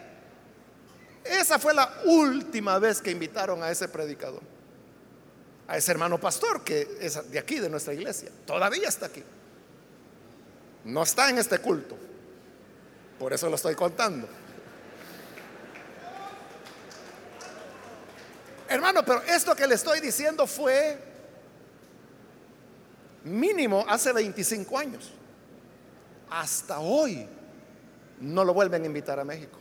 [1.30, 4.42] Esa fue la última vez que invitaron a ese predicador
[5.70, 8.32] a ese hermano pastor que es de aquí, de nuestra iglesia.
[8.48, 9.24] Todavía está aquí.
[10.84, 11.96] No está en este culto.
[13.20, 14.28] Por eso lo estoy contando.
[18.68, 20.98] Hermano, pero esto que le estoy diciendo fue
[23.26, 25.12] mínimo hace 25 años.
[26.32, 27.28] Hasta hoy
[28.22, 29.59] no lo vuelven a invitar a México.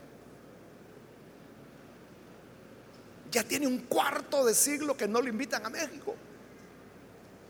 [3.31, 6.15] Ya tiene un cuarto de siglo que no lo invitan a México.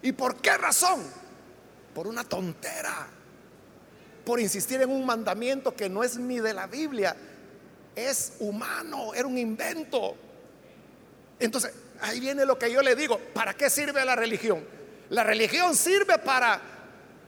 [0.02, 1.02] ¿Y por qué razón?
[1.94, 3.08] Por una tontera.
[4.26, 7.16] Por insistir en un mandamiento que no es ni de la Biblia.
[7.96, 10.16] Es humano, era un invento.
[11.40, 13.20] Entonces, ahí viene lo que yo le digo.
[13.34, 14.64] ¿Para qué sirve la religión?
[15.10, 16.62] La religión sirve para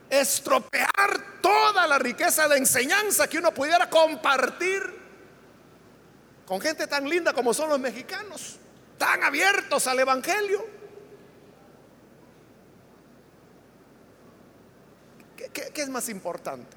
[0.08, 5.01] estropear toda la riqueza de enseñanza que uno pudiera compartir
[6.46, 8.56] con gente tan linda como son los mexicanos,
[8.98, 10.64] tan abiertos al Evangelio.
[15.52, 16.76] ¿Qué, es más importante?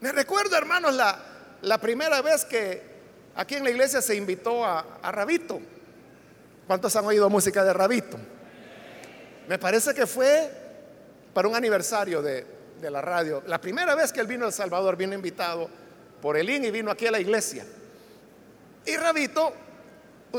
[0.00, 1.18] Me recuerdo, hermanos, la,
[1.62, 2.82] la, primera vez que
[3.34, 5.60] aquí en la iglesia se invitó a, a Rabito.
[6.66, 8.18] ¿Cuántos han oído música de Rabito?
[9.48, 10.50] Me parece que fue
[11.32, 13.42] para un aniversario de, de la radio.
[13.46, 15.68] La primera vez que él vino a El Salvador, vino invitado
[16.20, 17.64] por Elín y vino aquí a la iglesia.
[18.84, 19.52] Y Rabito,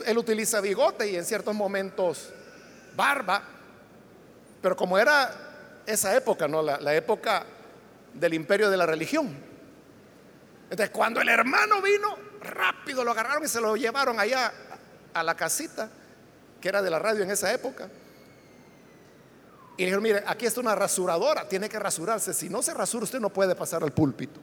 [0.05, 2.33] él utiliza bigote y en ciertos momentos
[2.95, 3.41] barba,
[4.61, 6.61] pero como era esa época, ¿no?
[6.61, 7.45] La, la época
[8.13, 9.35] del imperio de la religión.
[10.63, 14.51] Entonces, cuando el hermano vino, rápido lo agarraron y se lo llevaron allá
[15.13, 15.89] a la casita,
[16.61, 17.89] que era de la radio en esa época.
[19.79, 22.33] Y dijeron, mire, aquí está una rasuradora, tiene que rasurarse.
[22.33, 24.37] Si no se rasura, usted no puede pasar al púlpito.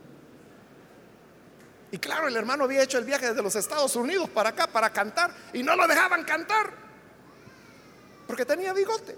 [1.91, 4.89] Y claro, el hermano había hecho el viaje desde los Estados Unidos para acá, para
[4.89, 6.73] cantar, y no lo dejaban cantar,
[8.27, 9.15] porque tenía bigote.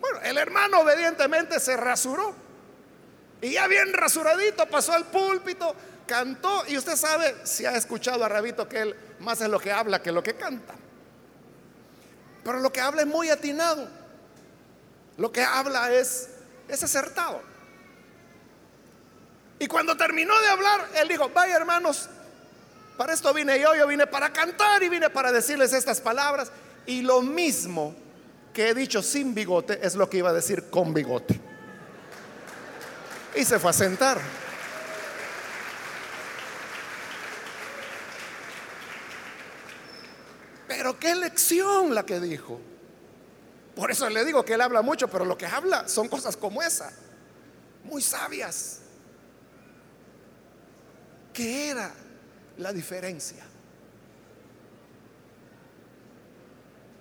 [0.00, 2.32] Bueno, el hermano obedientemente se rasuró.
[3.40, 5.74] Y ya bien rasuradito pasó al púlpito,
[6.06, 9.72] cantó, y usted sabe, si ha escuchado a Rabito, que él más es lo que
[9.72, 10.74] habla que lo que canta.
[12.44, 13.99] Pero lo que habla es muy atinado.
[15.20, 16.30] Lo que habla es,
[16.66, 17.42] es acertado.
[19.58, 22.08] Y cuando terminó de hablar, él dijo, vaya hermanos,
[22.96, 26.50] para esto vine yo, yo vine para cantar y vine para decirles estas palabras.
[26.86, 27.94] Y lo mismo
[28.54, 31.38] que he dicho sin bigote es lo que iba a decir con bigote.
[33.34, 34.18] Y se fue a sentar.
[40.66, 42.69] Pero qué lección la que dijo.
[43.74, 46.62] Por eso le digo que él habla mucho, pero lo que habla son cosas como
[46.62, 46.92] esa,
[47.84, 48.80] muy sabias.
[51.32, 51.90] ¿Qué era
[52.58, 53.44] la diferencia?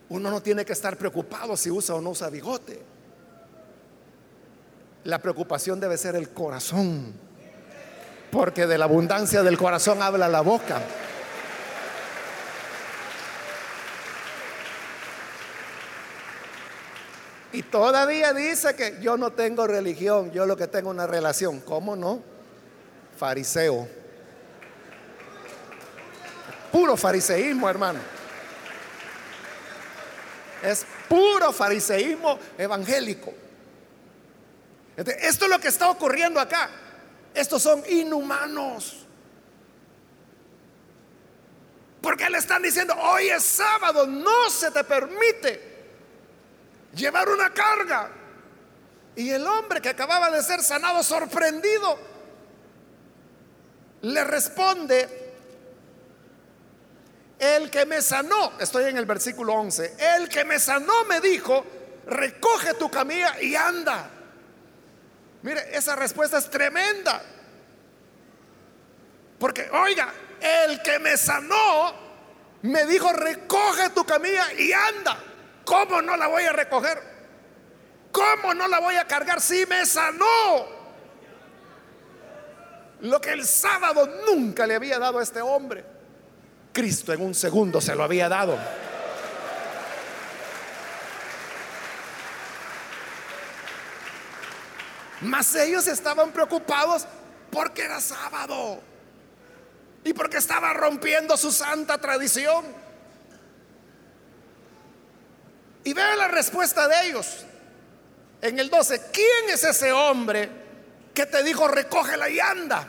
[0.10, 2.82] Uno no tiene que estar preocupado si usa o no usa bigote.
[5.04, 7.14] La preocupación debe ser el corazón,
[8.32, 10.82] porque de la abundancia del corazón habla la boca.
[17.52, 21.62] Y todavía dice que yo no tengo religión, yo lo que tengo una relación.
[21.62, 22.22] ¿Cómo no?
[23.18, 23.88] Fariseo.
[26.72, 28.00] Puro fariseísmo, hermano.
[30.62, 33.34] Es puro fariseísmo evangélico.
[34.96, 36.70] esto es lo que está ocurriendo acá.
[37.34, 39.08] Estos son inhumanos.
[42.02, 45.69] Porque le están diciendo, hoy es sábado, no se te permite
[46.94, 48.12] llevar una carga.
[49.16, 52.00] Y el hombre que acababa de ser sanado, sorprendido,
[54.02, 55.30] le responde,
[57.38, 61.66] el que me sanó, estoy en el versículo 11, el que me sanó me dijo,
[62.06, 64.10] recoge tu camilla y anda.
[65.42, 67.22] Mire, esa respuesta es tremenda.
[69.40, 71.94] Porque, oiga, el que me sanó
[72.64, 75.18] me dijo, recoge tu camilla y anda.
[75.70, 77.00] ¿Cómo no la voy a recoger?
[78.12, 80.66] ¿Cómo no la voy a cargar si me sanó?
[83.02, 85.86] Lo que el sábado nunca le había dado a este hombre,
[86.74, 88.58] Cristo en un segundo se lo había dado.
[95.22, 97.06] Mas ellos estaban preocupados
[97.52, 98.82] porque era sábado
[100.04, 102.89] y porque estaba rompiendo su santa tradición.
[105.84, 107.46] Y vea la respuesta de ellos.
[108.42, 110.50] En el 12, ¿quién es ese hombre
[111.14, 112.88] que te dijo recógela y anda?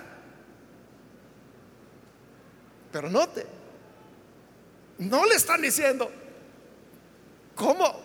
[2.93, 3.47] Pero note,
[4.99, 6.11] no le están diciendo,
[7.55, 8.01] ¿cómo?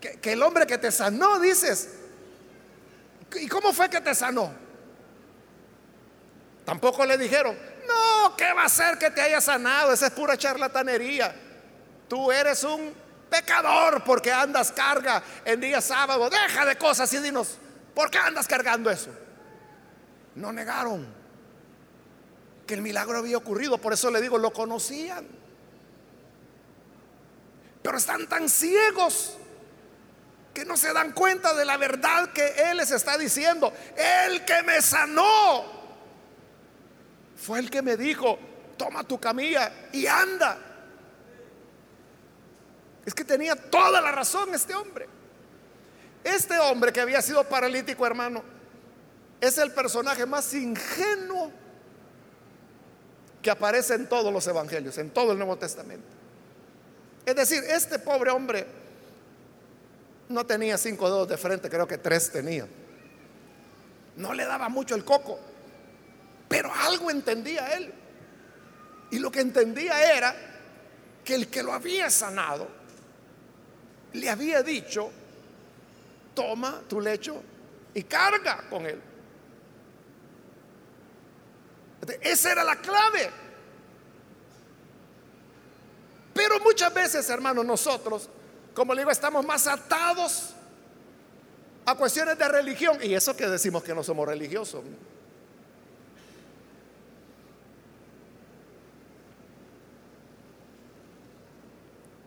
[0.00, 1.90] Que, que el hombre que te sanó, dices,
[3.36, 4.52] ¿y cómo fue que te sanó?
[6.64, 7.56] Tampoco le dijeron,
[7.86, 9.92] no, ¿qué va a ser que te haya sanado?
[9.92, 11.34] Esa es pura charlatanería.
[12.08, 12.94] Tú eres un
[13.30, 16.28] pecador porque andas carga en día sábado.
[16.28, 17.56] Deja de cosas y dinos,
[17.94, 19.10] ¿por qué andas cargando eso?
[20.34, 21.06] No negaron
[22.66, 25.26] que el milagro había ocurrido, por eso le digo, lo conocían.
[27.82, 29.36] Pero están tan ciegos
[30.52, 33.72] que no se dan cuenta de la verdad que Él les está diciendo.
[33.96, 35.64] El que me sanó
[37.36, 38.38] fue el que me dijo,
[38.76, 40.69] toma tu camilla y anda.
[43.04, 45.06] Es que tenía toda la razón este hombre.
[46.22, 48.42] Este hombre que había sido paralítico, hermano,
[49.40, 51.50] es el personaje más ingenuo
[53.40, 56.06] que aparece en todos los evangelios, en todo el Nuevo Testamento.
[57.24, 58.66] Es decir, este pobre hombre
[60.28, 62.66] no tenía cinco dedos de frente, creo que tres tenía.
[64.16, 65.38] No le daba mucho el coco,
[66.48, 67.92] pero algo entendía él.
[69.10, 70.34] Y lo que entendía era
[71.24, 72.79] que el que lo había sanado
[74.14, 75.10] le había dicho,
[76.34, 77.42] toma tu lecho
[77.94, 79.00] y carga con él.
[82.22, 83.30] Esa era la clave.
[86.32, 88.28] Pero muchas veces, hermanos, nosotros,
[88.74, 90.54] como le digo, estamos más atados
[91.84, 92.98] a cuestiones de religión.
[93.02, 94.82] Y eso que decimos que no somos religiosos.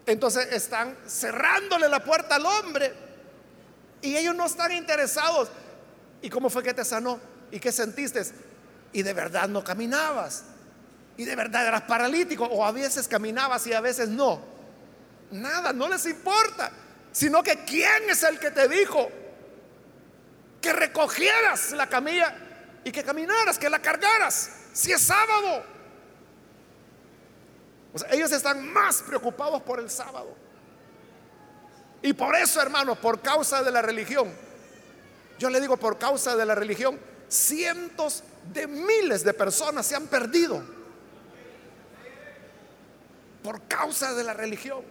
[0.06, 2.94] Entonces están cerrándole la puerta al hombre
[4.02, 5.50] y ellos no están interesados.
[6.22, 7.20] ¿Y cómo fue que te sanó?
[7.52, 8.22] ¿Y qué sentiste?
[8.92, 10.44] Y de verdad no caminabas.
[11.16, 12.46] Y de verdad eras paralítico.
[12.46, 14.42] O a veces caminabas y a veces no.
[15.32, 16.72] Nada, no les importa.
[17.12, 19.10] Sino que quién es el que te dijo
[20.60, 22.36] que recogieras la camilla
[22.84, 24.50] y que caminaras, que la cargaras.
[24.74, 25.64] Si es sábado
[28.10, 30.36] ellos están más preocupados por el sábado.
[32.02, 34.34] Y por eso, hermanos, por causa de la religión,
[35.40, 40.08] yo le digo por causa de la religión, cientos de miles de personas se han
[40.08, 40.84] perdido.
[43.44, 44.82] por causa de la religión.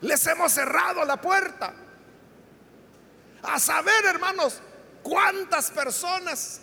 [0.00, 1.72] Les hemos cerrado la puerta.
[3.40, 4.60] A saber, hermanos,
[5.04, 6.60] cuántas personas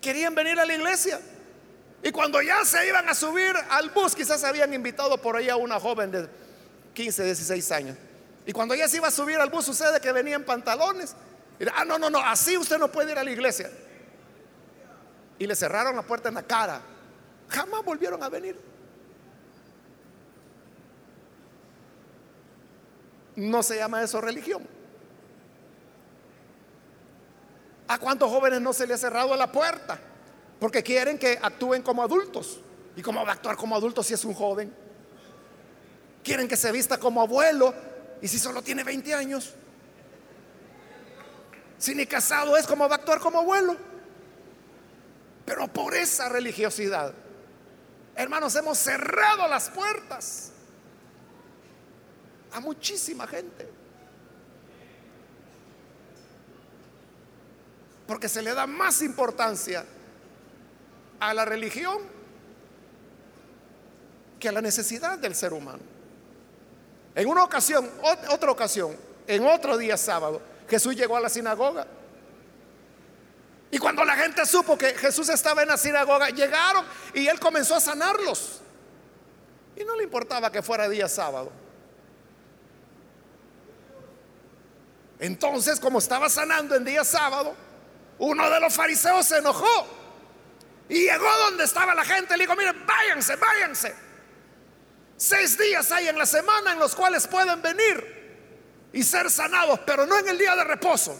[0.00, 1.20] querían venir a la iglesia.
[2.02, 5.56] Y cuando ya se iban a subir al bus, quizás habían invitado por ahí a
[5.56, 6.28] una joven de
[6.94, 7.96] 15, 16 años.
[8.44, 11.14] Y cuando ya se iba a subir al bus, sucede que venía en pantalones.
[11.60, 13.70] Y, ah, no, no, no, así usted no puede ir a la iglesia.
[15.38, 16.80] Y le cerraron la puerta en la cara.
[17.48, 18.58] Jamás volvieron a venir.
[23.36, 24.66] No se llama eso religión.
[27.86, 30.00] ¿A cuántos jóvenes no se le ha cerrado la puerta?
[30.62, 32.60] Porque quieren que actúen como adultos.
[32.94, 34.72] ¿Y cómo va a actuar como adulto si es un joven?
[36.22, 37.74] Quieren que se vista como abuelo
[38.20, 39.54] y si solo tiene 20 años.
[41.78, 43.76] Si ni casado es, ¿cómo va a actuar como abuelo?
[45.44, 47.12] Pero por esa religiosidad,
[48.14, 50.52] hermanos, hemos cerrado las puertas
[52.52, 53.68] a muchísima gente.
[58.06, 59.84] Porque se le da más importancia
[61.22, 61.98] a la religión
[64.40, 65.82] que a la necesidad del ser humano.
[67.14, 67.88] En una ocasión,
[68.28, 68.96] otra ocasión,
[69.28, 71.86] en otro día sábado, Jesús llegó a la sinagoga.
[73.70, 77.76] Y cuando la gente supo que Jesús estaba en la sinagoga, llegaron y él comenzó
[77.76, 78.60] a sanarlos.
[79.76, 81.52] Y no le importaba que fuera día sábado.
[85.20, 87.54] Entonces, como estaba sanando en día sábado,
[88.18, 90.01] uno de los fariseos se enojó
[90.92, 92.36] y llegó donde estaba la gente.
[92.36, 93.94] Le dijo, miren, váyanse, váyanse.
[95.16, 100.04] Seis días hay en la semana en los cuales pueden venir y ser sanados, pero
[100.04, 101.18] no en el día de reposo.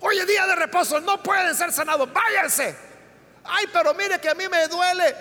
[0.00, 2.74] Hoy día de reposo, no pueden ser sanados, váyanse.
[3.44, 5.14] Ay, pero mire que a mí me duele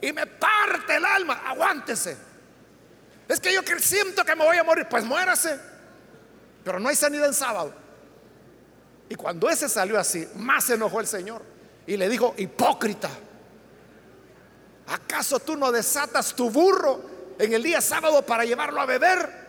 [0.00, 2.16] y me parte el alma, aguántese.
[3.26, 5.58] Es que yo siento que me voy a morir, pues muérase.
[6.62, 7.74] Pero no hay sanidad en sábado.
[9.08, 11.42] Y cuando ese salió así, más se enojó el Señor
[11.86, 13.10] y le dijo, hipócrita,
[14.86, 17.02] ¿acaso tú no desatas tu burro
[17.38, 19.44] en el día sábado para llevarlo a beber?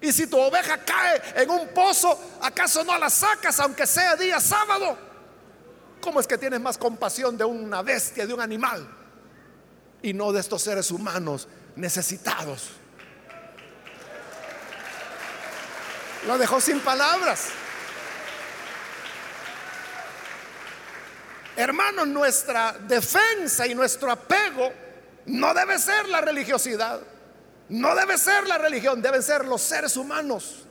[0.00, 4.40] Y si tu oveja cae en un pozo, ¿acaso no la sacas aunque sea día
[4.40, 4.96] sábado?
[6.00, 8.86] ¿Cómo es que tienes más compasión de una bestia, de un animal,
[10.02, 12.70] y no de estos seres humanos necesitados?
[16.26, 17.48] Lo dejó sin palabras.
[21.56, 24.70] Hermanos, nuestra defensa y nuestro apego
[25.24, 27.00] no debe ser la religiosidad,
[27.70, 30.64] no debe ser la religión, deben ser los seres humanos,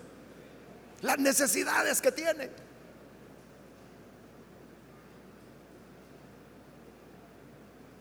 [1.01, 2.51] las necesidades que tienen.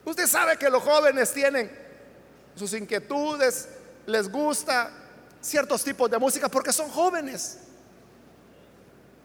[0.05, 1.71] Usted sabe que los jóvenes tienen
[2.55, 3.69] sus inquietudes,
[4.07, 4.91] les gusta
[5.41, 7.61] ciertos tipos de música porque son jóvenes.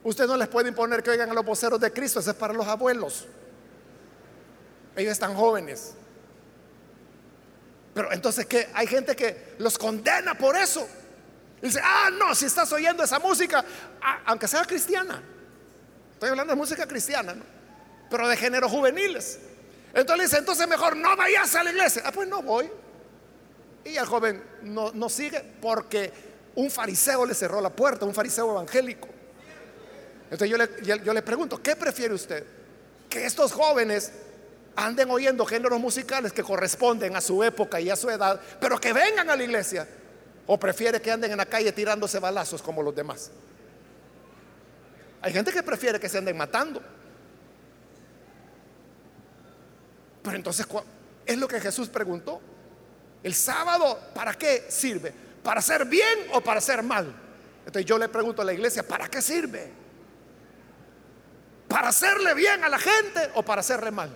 [0.02, 2.54] Usted no les puede imponer que oigan a los voceros de Cristo, eso es para
[2.54, 3.28] los abuelos.
[5.00, 5.94] Ellos están jóvenes.
[7.94, 8.68] Pero entonces, ¿qué?
[8.74, 10.86] Hay gente que los condena por eso.
[11.62, 13.64] dice, ah, no, si estás oyendo esa música,
[14.26, 15.24] aunque sea cristiana.
[16.14, 17.34] Estoy hablando de música cristiana,
[18.10, 19.40] pero de género juveniles.
[19.94, 22.04] Entonces dice, entonces mejor no vayas a la iglesia.
[22.06, 22.70] Ah, pues no voy.
[23.86, 26.12] Y el joven no, no sigue porque
[26.56, 29.08] un fariseo le cerró la puerta, un fariseo evangélico.
[30.26, 32.46] Entonces yo le, yo le pregunto, ¿qué prefiere usted?
[33.10, 34.12] Que estos jóvenes
[34.76, 38.94] anden oyendo géneros musicales que corresponden a su época y a su edad, pero que
[38.94, 39.88] vengan a la iglesia.
[40.48, 43.32] O prefiere que anden en la calle tirándose balazos como los demás.
[45.22, 46.82] Hay gente que prefiere que se anden matando.
[50.24, 50.66] Pero entonces,
[51.26, 52.42] es lo que Jesús preguntó.
[53.22, 55.14] ¿El sábado para qué sirve?
[55.44, 57.14] ¿Para hacer bien o para hacer mal?
[57.60, 59.72] Entonces yo le pregunto a la iglesia, ¿para qué sirve?
[61.68, 64.10] ¿Para hacerle bien a la gente o para hacerle mal?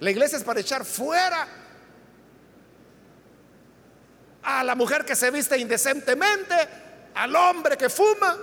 [0.00, 1.46] La iglesia es para echar fuera
[4.42, 6.54] a la mujer que se viste indecentemente,
[7.14, 8.36] al hombre que fuma.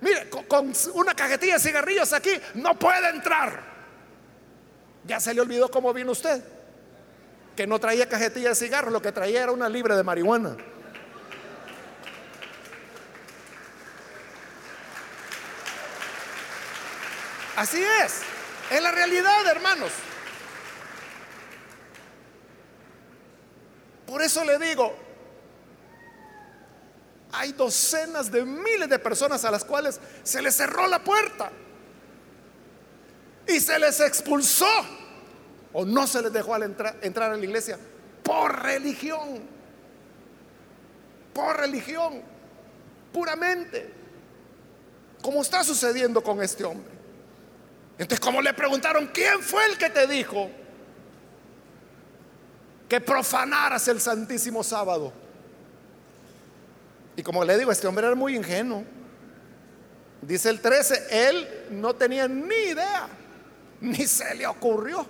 [0.00, 3.74] Mire, con, una cajetilla de cigarrillos aquí no puede entrar.
[5.04, 6.42] Ya se le olvidó cómo vino usted.
[7.54, 10.56] Que no traía cajetilla de cigarros, lo que traía era una libre de marihuana.
[17.56, 18.22] Así es,
[18.70, 19.92] es la realidad, hermanos.
[24.06, 24.94] Por eso le digo,
[27.32, 31.50] hay docenas de miles de personas a las cuales se les cerró la puerta
[33.46, 34.68] y se les expulsó
[35.72, 37.78] o no se les dejó entrar, entrar a la iglesia
[38.22, 39.42] por religión,
[41.32, 42.22] por religión,
[43.12, 43.92] puramente,
[45.20, 46.92] como está sucediendo con este hombre.
[47.98, 50.50] Entonces, como le preguntaron, ¿quién fue el que te dijo
[52.94, 55.12] que profanaras el Santísimo Sábado?
[57.16, 58.84] Y como le digo, este hombre era muy ingenuo.
[60.22, 63.08] Dice el 13, él no tenía ni idea,
[63.80, 65.04] ni se le ocurrió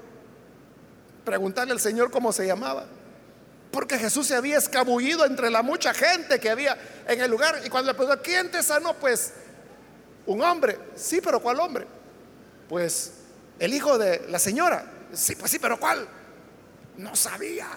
[1.27, 2.87] preguntarle al Señor cómo se llamaba.
[3.71, 7.61] Porque Jesús se había escabullido entre la mucha gente que había en el lugar.
[7.67, 8.95] Y cuando le preguntó, ¿quién te sanó?
[8.95, 9.35] Pues
[10.25, 10.79] un hombre.
[10.97, 11.87] Sí, pero ¿cuál hombre?
[12.67, 13.13] Pues
[13.59, 14.91] el hijo de la señora.
[15.13, 16.09] Sí, pues sí, pero ¿cuál?
[16.97, 17.69] No sabía.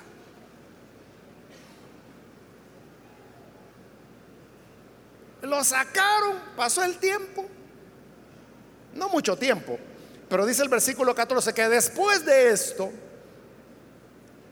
[5.41, 7.45] Lo sacaron, pasó el tiempo,
[8.95, 9.77] no mucho tiempo,
[10.27, 12.91] pero dice el versículo 14 que después de esto,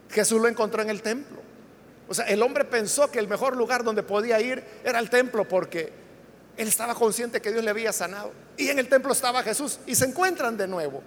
[0.09, 1.41] Jesús lo encontró en el templo.
[2.07, 5.47] O sea, el hombre pensó que el mejor lugar donde podía ir era el templo
[5.47, 5.91] porque
[6.55, 8.31] él estaba consciente que Dios le había sanado.
[8.57, 11.01] Y en el templo estaba Jesús y se encuentran de nuevo.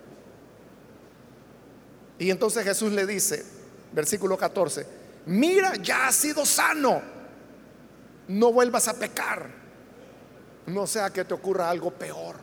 [2.19, 3.45] Y entonces Jesús le dice,
[3.93, 4.87] versículo 14,
[5.27, 7.01] mira, ya has sido sano,
[8.29, 9.59] no vuelvas a pecar
[10.69, 12.37] no sea que te ocurra algo peor.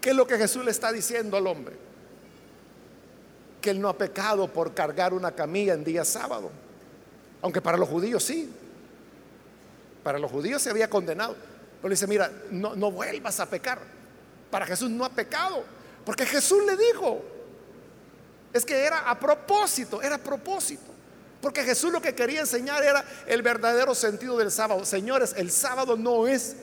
[0.00, 1.76] ¿Qué es lo que Jesús le está diciendo al hombre?
[3.60, 6.50] Que él no ha pecado por cargar una camilla en día sábado.
[7.40, 8.50] Aunque para los judíos sí.
[10.02, 11.36] Para los judíos se había condenado.
[11.80, 13.80] Pero dice, mira, no, no vuelvas a pecar.
[14.50, 15.64] Para Jesús no ha pecado.
[16.04, 17.22] Porque Jesús le dijo.
[18.52, 20.92] Es que era a propósito, era a propósito.
[21.40, 24.84] Porque Jesús lo que quería enseñar era el verdadero sentido del sábado.
[24.84, 26.56] Señores, el sábado no es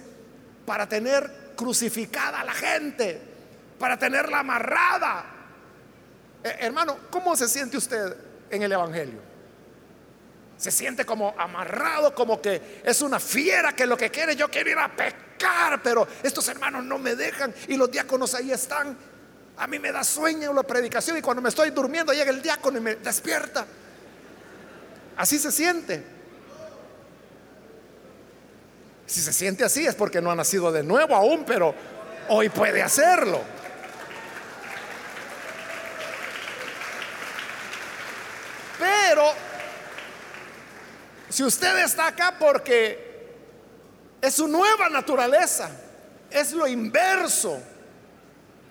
[0.65, 3.19] para tener crucificada a la gente,
[3.77, 5.25] para tenerla amarrada.
[6.43, 8.15] Eh, hermano, ¿cómo se siente usted
[8.49, 9.19] en el Evangelio?
[10.57, 14.69] Se siente como amarrado, como que es una fiera que lo que quiere, yo quiero
[14.69, 18.97] ir a pecar, pero estos hermanos no me dejan y los diáconos ahí están.
[19.59, 22.77] A mí me da sueño la predicación y cuando me estoy durmiendo llega el diácono
[22.77, 23.65] y me despierta.
[25.17, 26.01] Así se siente.
[29.05, 31.75] Si se siente así es porque no ha nacido de nuevo aún, pero
[32.29, 33.41] hoy puede hacerlo.
[38.79, 39.33] Pero
[41.27, 43.27] si usted está acá porque
[44.21, 45.69] es su nueva naturaleza,
[46.31, 47.61] es lo inverso.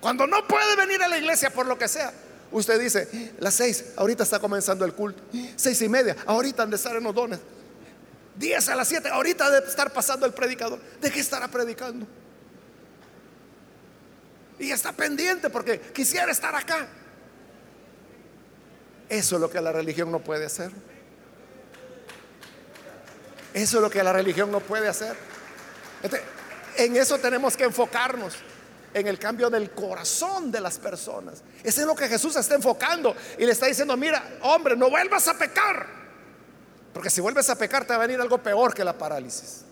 [0.00, 2.12] Cuando no puede venir a la iglesia por lo que sea,
[2.52, 5.22] usted dice, las seis, ahorita está comenzando el culto,
[5.56, 7.40] seis y media, ahorita han de estar en los dones.
[8.38, 10.78] 10 a las 7, ahorita debe estar pasando el predicador.
[11.00, 12.06] ¿De qué estará predicando?
[14.58, 16.86] Y está pendiente porque quisiera estar acá.
[19.08, 20.70] Eso es lo que la religión no puede hacer.
[23.54, 25.16] Eso es lo que la religión no puede hacer.
[26.02, 26.22] Este,
[26.76, 28.34] en eso tenemos que enfocarnos,
[28.94, 31.42] en el cambio del corazón de las personas.
[31.62, 35.28] Eso es lo que Jesús está enfocando y le está diciendo, mira, hombre, no vuelvas
[35.28, 35.86] a pecar.
[36.92, 39.64] Porque si vuelves a pecar te va a venir algo peor que la parálisis.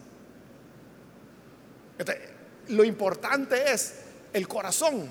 [2.68, 3.94] lo importante es
[4.32, 5.08] el corazón.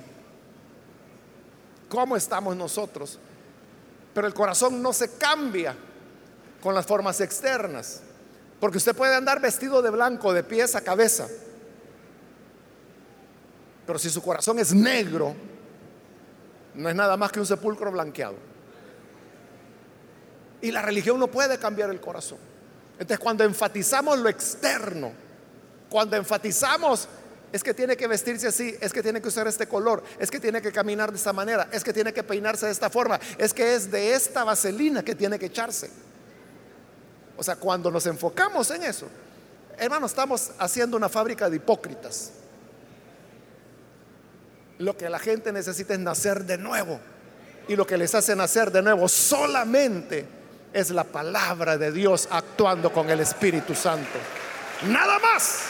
[1.90, 3.20] ¿Cómo estamos nosotros?
[4.14, 5.76] Pero el corazón no se cambia
[6.62, 8.02] con las formas externas.
[8.60, 11.28] Porque usted puede andar vestido de blanco de pies a cabeza.
[13.86, 15.36] Pero si su corazón es negro,
[16.74, 18.36] no es nada más que un sepulcro blanqueado.
[20.62, 22.40] Y la religión no puede cambiar el corazón.
[22.94, 25.12] Entonces cuando enfatizamos lo externo,
[25.90, 27.08] cuando enfatizamos
[27.52, 30.40] es que tiene que vestirse así, es que tiene que usar este color, es que
[30.40, 33.54] tiene que caminar de esta manera, es que tiene que peinarse de esta forma, es
[33.54, 35.90] que es de esta vaselina que tiene que echarse.
[37.38, 39.08] O sea, cuando nos enfocamos en eso,
[39.78, 42.32] hermano, estamos haciendo una fábrica de hipócritas.
[44.80, 47.00] Lo que la gente necesita es nacer de nuevo.
[47.68, 50.26] Y lo que les hace nacer de nuevo solamente
[50.74, 54.20] es la palabra de Dios actuando con el Espíritu Santo.
[54.88, 55.62] Nada más.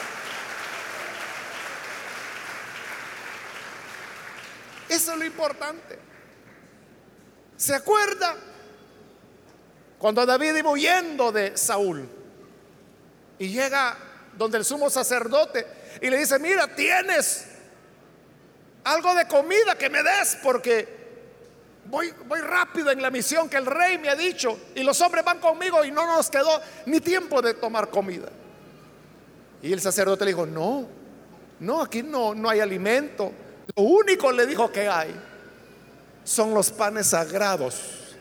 [4.89, 5.99] Eso es lo importante.
[7.58, 8.36] ¿Se acuerda
[9.99, 12.08] cuando David iba huyendo de Saúl
[13.39, 13.97] y llega
[14.38, 15.66] donde el sumo sacerdote
[16.01, 17.47] y le dice, mira, tienes
[18.86, 20.88] algo de comida que me des porque
[21.86, 22.12] voy,
[22.42, 25.84] rápido en la misión que el rey me ha dicho y los hombres van conmigo
[25.84, 28.30] y no nos quedó ni tiempo de tomar comida.
[29.62, 30.88] Y el sacerdote le dijo, no,
[31.60, 33.32] no, aquí no, no hay alimento.
[33.76, 35.16] Lo único le dijo que hay
[36.24, 38.16] son los panes sagrados,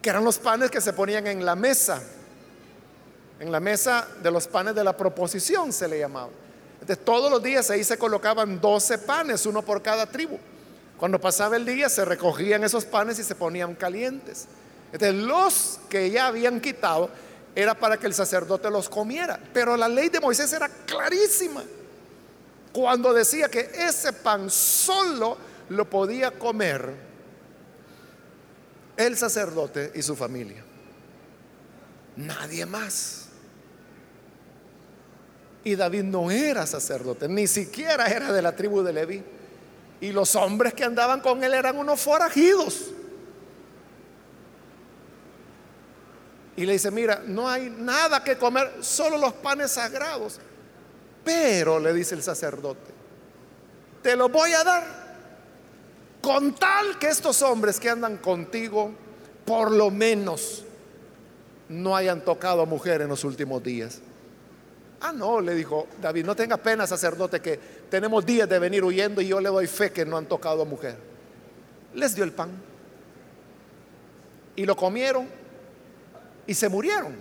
[0.00, 2.00] que eran los panes que se ponían en la mesa,
[3.40, 6.41] en la mesa de los panes de la proposición se le llamaba.
[6.82, 10.36] Entonces todos los días ahí se colocaban 12 panes, uno por cada tribu.
[10.98, 14.48] Cuando pasaba el día se recogían esos panes y se ponían calientes.
[14.92, 17.08] Entonces los que ya habían quitado
[17.54, 19.38] era para que el sacerdote los comiera.
[19.54, 21.62] Pero la ley de Moisés era clarísima.
[22.72, 26.92] Cuando decía que ese pan solo lo podía comer
[28.96, 30.64] el sacerdote y su familia.
[32.16, 33.21] Nadie más.
[35.64, 39.22] Y David no era sacerdote, ni siquiera era de la tribu de Leví.
[40.00, 42.90] Y los hombres que andaban con él eran unos forajidos.
[46.56, 50.40] Y le dice, mira, no hay nada que comer, solo los panes sagrados.
[51.24, 52.90] Pero, le dice el sacerdote,
[54.02, 55.02] te lo voy a dar
[56.20, 58.92] con tal que estos hombres que andan contigo,
[59.44, 60.64] por lo menos,
[61.68, 64.00] no hayan tocado a mujer en los últimos días.
[65.04, 67.58] Ah, no, le dijo David, no tenga pena, sacerdote, que
[67.90, 70.64] tenemos días de venir huyendo y yo le doy fe que no han tocado a
[70.64, 70.96] mujer.
[71.94, 72.50] Les dio el pan.
[74.54, 75.26] Y lo comieron
[76.46, 77.16] y se murieron.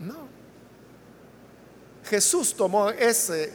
[0.00, 0.28] No.
[2.04, 3.52] Jesús tomó ese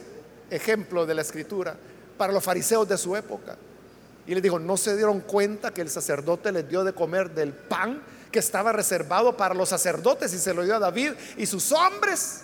[0.48, 1.76] ejemplo de la escritura
[2.16, 3.58] para los fariseos de su época.
[4.26, 7.52] Y les dijo, ¿no se dieron cuenta que el sacerdote les dio de comer del
[7.52, 8.00] pan
[8.36, 12.42] que estaba reservado para los sacerdotes y se lo dio a David y sus hombres?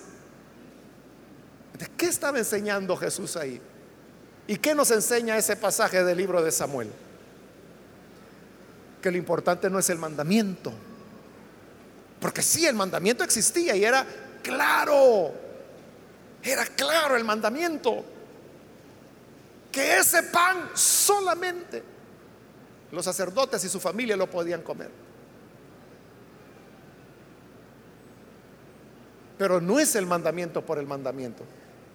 [1.79, 3.61] ¿De qué estaba enseñando Jesús ahí?
[4.47, 6.91] ¿Y qué nos enseña ese pasaje del libro de Samuel?
[9.03, 10.73] Que lo importante no es el mandamiento.
[12.21, 14.07] Porque sí, el mandamiento existía y era
[14.43, 15.31] claro.
[16.43, 18.03] Era claro el mandamiento.
[19.71, 21.83] Que ese pan solamente
[22.93, 25.02] los sacerdotes y su familia lo podían comer.
[29.43, 31.43] Pero no es el mandamiento por el mandamiento,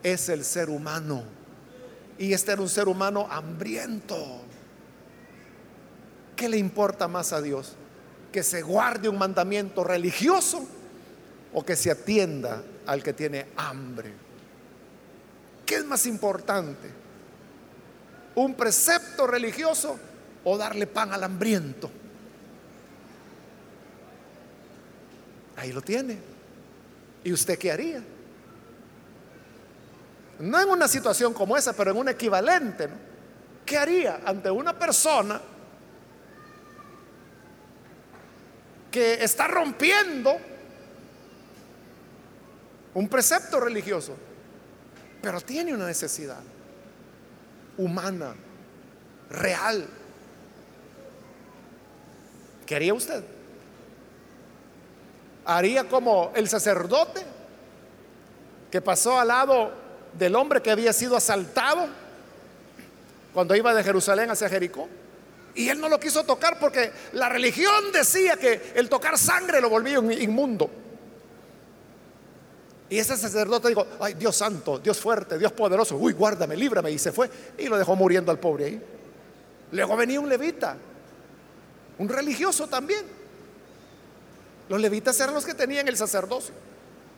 [0.04, 1.24] es el ser humano.
[2.18, 4.41] Y este era un ser humano hambriento.
[6.36, 7.78] ¿Qué le importa más a Dios?
[8.34, 10.68] ¿Que se guarde un mandamiento religioso
[11.54, 14.12] o que se atienda al que tiene hambre?
[15.66, 16.89] ¿Qué es más importante?
[18.36, 19.98] ¿Un precepto religioso
[20.43, 21.89] o darle pan al hambriento?
[25.56, 26.27] Ahí lo tiene.
[27.24, 28.03] ¿Y usted qué haría?
[30.39, 32.88] No en una situación como esa, pero en un equivalente.
[33.65, 35.41] ¿Qué haría ante una persona
[38.91, 40.38] que está rompiendo
[42.93, 44.15] un precepto religioso?
[45.22, 46.39] pero tiene una necesidad
[47.78, 48.36] humana,
[49.30, 49.86] real.
[52.65, 53.24] ¿Qué haría usted?
[55.48, 57.22] ¿Haría como el sacerdote
[58.70, 59.72] que pasó al lado
[60.12, 61.88] del hombre que había sido asaltado
[63.34, 64.89] cuando iba de Jerusalén hacia Jericó?
[65.56, 69.70] Y él no lo quiso tocar porque la religión decía que el tocar sangre lo
[69.70, 70.70] volvía inmundo.
[72.89, 76.91] Y ese sacerdote dijo, ay Dios santo, Dios fuerte, Dios poderoso, uy, guárdame, líbrame.
[76.91, 78.84] Y se fue y lo dejó muriendo al pobre ahí.
[79.72, 80.76] Luego venía un levita,
[82.00, 83.16] un religioso también.
[84.70, 86.53] Los levitas eran los que tenían el sacerdocio.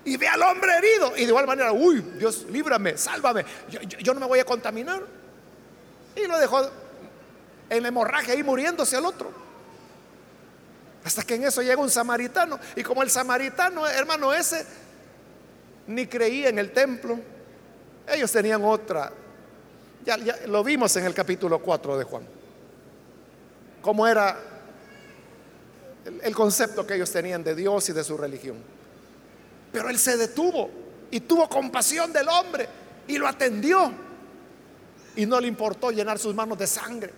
[0.05, 1.13] Y ve al hombre herido.
[1.15, 3.45] Y de igual manera, uy, Dios, líbrame, sálvame.
[3.99, 5.01] Yo, no me voy a contaminar.
[6.15, 6.69] Y lo dejó
[7.69, 9.31] en la hemorragia ahí muriéndose al otro.
[11.03, 12.59] Hasta que en eso llega un samaritano.
[12.75, 14.65] Y como el samaritano, hermano, ese
[15.87, 17.19] ni creía en el templo.
[18.07, 19.11] Ellos tenían otra.
[20.05, 22.23] Ya, lo vimos en el capítulo 4 de Juan.
[23.81, 24.37] Cómo era
[26.23, 28.57] el, concepto que ellos tenían de Dios y de su religión.
[29.71, 30.69] Pero él se detuvo
[31.11, 32.67] y tuvo compasión del hombre
[33.07, 33.91] y lo atendió.
[35.15, 37.11] Y no le importó llenar sus manos de sangre.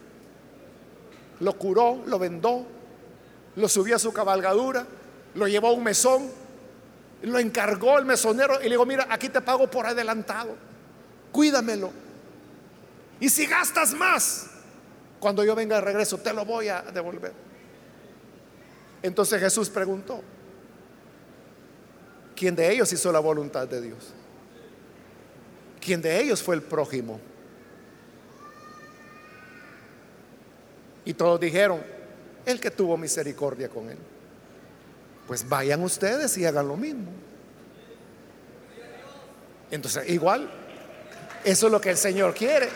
[1.39, 2.65] Lo curó, lo vendó,
[3.55, 4.85] lo subió a su cabalgadura,
[5.35, 6.41] lo llevó a un mesón
[7.23, 10.55] lo encargó el mesonero y le dijo, mira, aquí te pago por adelantado,
[11.31, 11.91] cuídamelo.
[13.19, 14.47] Y si gastas más,
[15.19, 17.33] cuando yo venga de regreso, te lo voy a devolver.
[19.01, 20.21] Entonces Jesús preguntó,
[22.35, 24.13] ¿quién de ellos hizo la voluntad de Dios?
[25.79, 27.19] ¿Quién de ellos fue el prójimo?
[31.03, 31.81] Y todos dijeron,
[32.45, 33.97] el que tuvo misericordia con él
[35.31, 37.09] pues vayan ustedes y hagan lo mismo.
[39.71, 40.51] Entonces, igual,
[41.45, 42.67] eso es lo que el Señor quiere.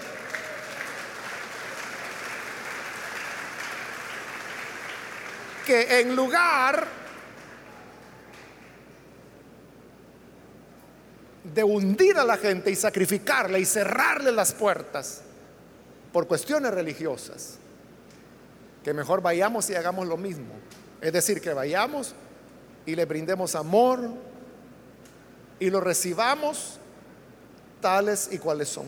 [5.65, 6.87] Que en lugar
[11.53, 15.21] de hundir a la gente y sacrificarle y cerrarle las puertas
[16.11, 17.57] por cuestiones religiosas,
[18.83, 20.53] que mejor vayamos y hagamos lo mismo.
[21.01, 22.15] Es decir, que vayamos
[22.85, 24.09] y le brindemos amor
[25.59, 26.79] y lo recibamos
[27.81, 28.85] tales y cuales son.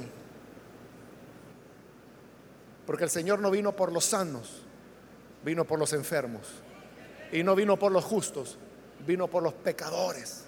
[2.86, 4.64] Porque el Señor no vino por los sanos,
[5.44, 6.48] vino por los enfermos.
[7.32, 8.58] Y no vino por los justos,
[9.06, 10.46] vino por los pecadores.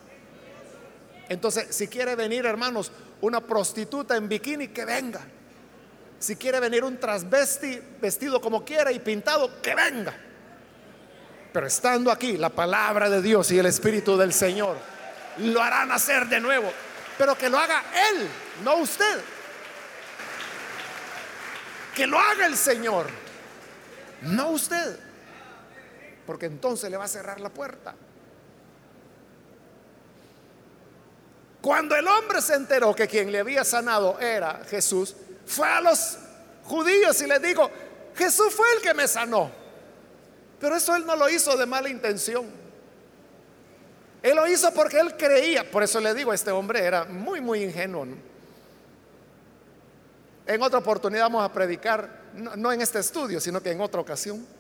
[1.28, 5.22] Entonces, si quiere venir, hermanos, una prostituta en bikini, que venga.
[6.18, 10.14] Si quiere venir un transvesti vestido como quiera y pintado, que venga.
[11.54, 14.78] Pero estando aquí, la palabra de Dios y el Espíritu del Señor
[15.38, 16.72] lo hará nacer de nuevo.
[17.18, 18.28] Pero que lo haga Él,
[18.64, 19.22] no usted.
[21.96, 23.08] Que lo haga el Señor,
[24.22, 25.09] no usted.
[26.30, 27.96] Porque entonces le va a cerrar la puerta.
[31.60, 35.16] Cuando el hombre se enteró que quien le había sanado era Jesús,
[35.48, 36.20] fue a los
[36.66, 37.72] judíos y les dijo,
[38.14, 39.50] Jesús fue el que me sanó.
[40.60, 42.46] Pero eso él no lo hizo de mala intención.
[44.22, 45.68] Él lo hizo porque él creía.
[45.72, 48.06] Por eso le digo, este hombre era muy, muy ingenuo.
[50.46, 54.59] En otra oportunidad vamos a predicar, no, en este estudio, sino que en otra ocasión,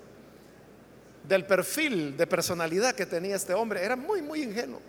[1.29, 3.85] del perfil de personalidad que tenía este hombre.
[3.85, 4.81] Era muy, muy ingenuo.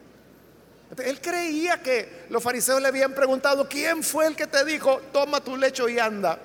[1.05, 5.41] Él creía que los fariseos le habían preguntado, ¿quién fue el que te dijo, toma
[5.45, 6.39] tu lecho y anda?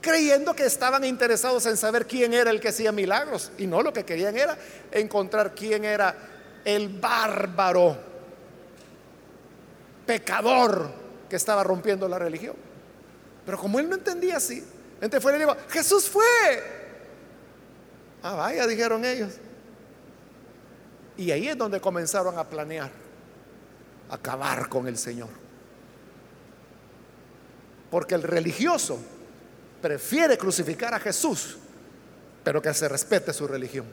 [0.00, 3.52] Creyendo que estaban interesados en saber quién era el que hacía milagros.
[3.58, 4.58] Y no, lo que querían era
[4.90, 6.16] encontrar quién era
[6.64, 7.96] el bárbaro,
[10.06, 10.90] pecador
[11.28, 12.56] que estaba rompiendo la religión.
[13.44, 14.64] Pero como él no entendía así,
[15.00, 16.83] entonces fue y le dijo, Jesús fue.
[18.24, 19.34] Ah, vaya, dijeron ellos.
[21.18, 22.90] Y ahí es donde comenzaron a planear
[24.08, 25.28] acabar con el Señor.
[27.90, 28.98] Porque el religioso
[29.82, 31.58] prefiere crucificar a Jesús,
[32.42, 33.84] pero que se respete su religión.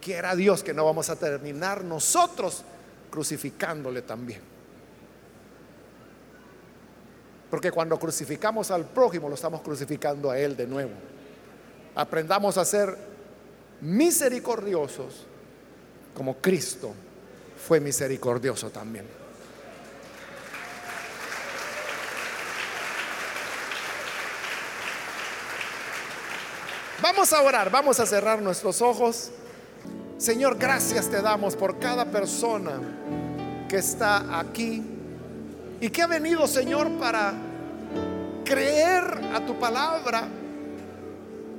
[0.00, 2.62] Quiera Dios que no vamos a terminar nosotros
[3.10, 4.42] crucificándole también.
[7.50, 11.17] Porque cuando crucificamos al prójimo lo estamos crucificando a Él de nuevo.
[11.98, 12.96] Aprendamos a ser
[13.80, 15.26] misericordiosos
[16.14, 16.94] como Cristo
[17.66, 19.04] fue misericordioso también.
[27.02, 29.32] Vamos a orar, vamos a cerrar nuestros ojos.
[30.18, 32.78] Señor, gracias te damos por cada persona
[33.68, 34.84] que está aquí
[35.80, 37.34] y que ha venido, Señor, para
[38.44, 39.02] creer
[39.34, 40.37] a tu palabra.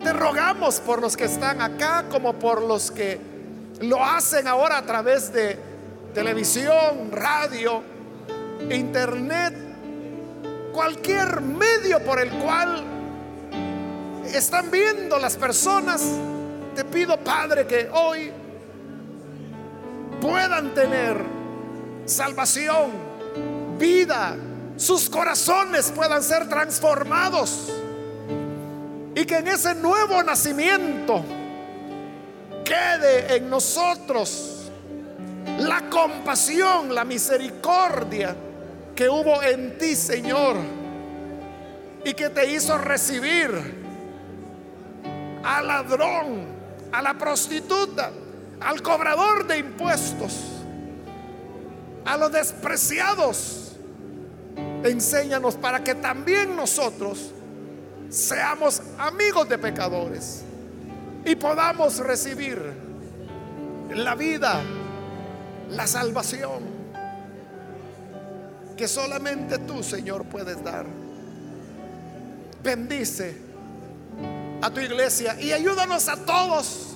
[0.03, 3.19] Te rogamos por los que están acá como por los que
[3.81, 5.57] lo hacen ahora a través de
[6.13, 7.83] televisión, radio,
[8.69, 9.53] internet,
[10.73, 12.83] cualquier medio por el cual
[14.33, 16.01] están viendo las personas,
[16.75, 18.31] te pido Padre que hoy
[20.21, 21.17] puedan tener
[22.05, 22.91] salvación,
[23.77, 24.35] vida,
[24.77, 27.78] sus corazones puedan ser transformados
[29.19, 31.25] y que en ese nuevo nacimiento
[32.63, 34.71] quede en nosotros
[35.57, 38.33] la compasión, la misericordia
[38.95, 40.55] que hubo en ti, Señor,
[42.05, 43.49] y que te hizo recibir
[45.43, 46.45] al ladrón,
[46.93, 48.11] a la prostituta,
[48.61, 50.33] al cobrador de impuestos,
[52.05, 53.73] a los despreciados.
[54.85, 57.33] Enséñanos para que también nosotros
[58.09, 60.43] seamos amigos de pecadores
[61.25, 62.61] y podamos recibir
[63.93, 64.61] la vida
[65.71, 66.79] la salvación
[68.75, 70.85] que solamente tú, Señor, puedes dar.
[72.63, 73.35] Bendice
[74.61, 76.95] a tu iglesia y ayúdanos a todos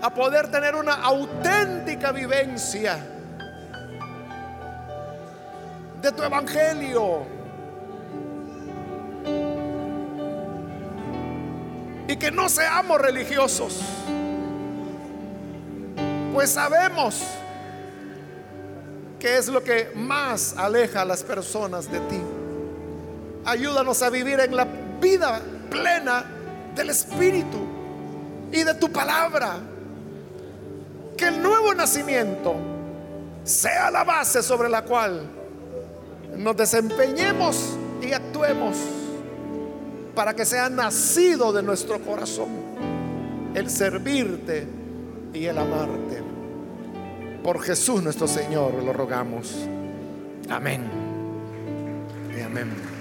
[0.00, 2.98] a poder tener una auténtica vivencia
[6.02, 7.41] de tu evangelio.
[12.12, 13.80] Y que no seamos religiosos,
[16.34, 17.22] pues sabemos
[19.18, 22.20] que es lo que más aleja a las personas de ti.
[23.46, 24.66] Ayúdanos a vivir en la
[25.00, 25.40] vida
[25.70, 26.26] plena
[26.74, 27.56] del Espíritu
[28.52, 29.56] y de tu palabra.
[31.16, 32.56] Que el nuevo nacimiento
[33.42, 35.22] sea la base sobre la cual
[36.36, 37.70] nos desempeñemos
[38.02, 38.76] y actuemos
[40.14, 42.72] para que sea nacido de nuestro corazón.
[43.54, 44.66] el servirte
[45.34, 46.22] y el amarte.
[47.42, 49.68] Por Jesús nuestro Señor lo rogamos.
[50.48, 50.88] Amén.
[52.36, 52.91] Y amén.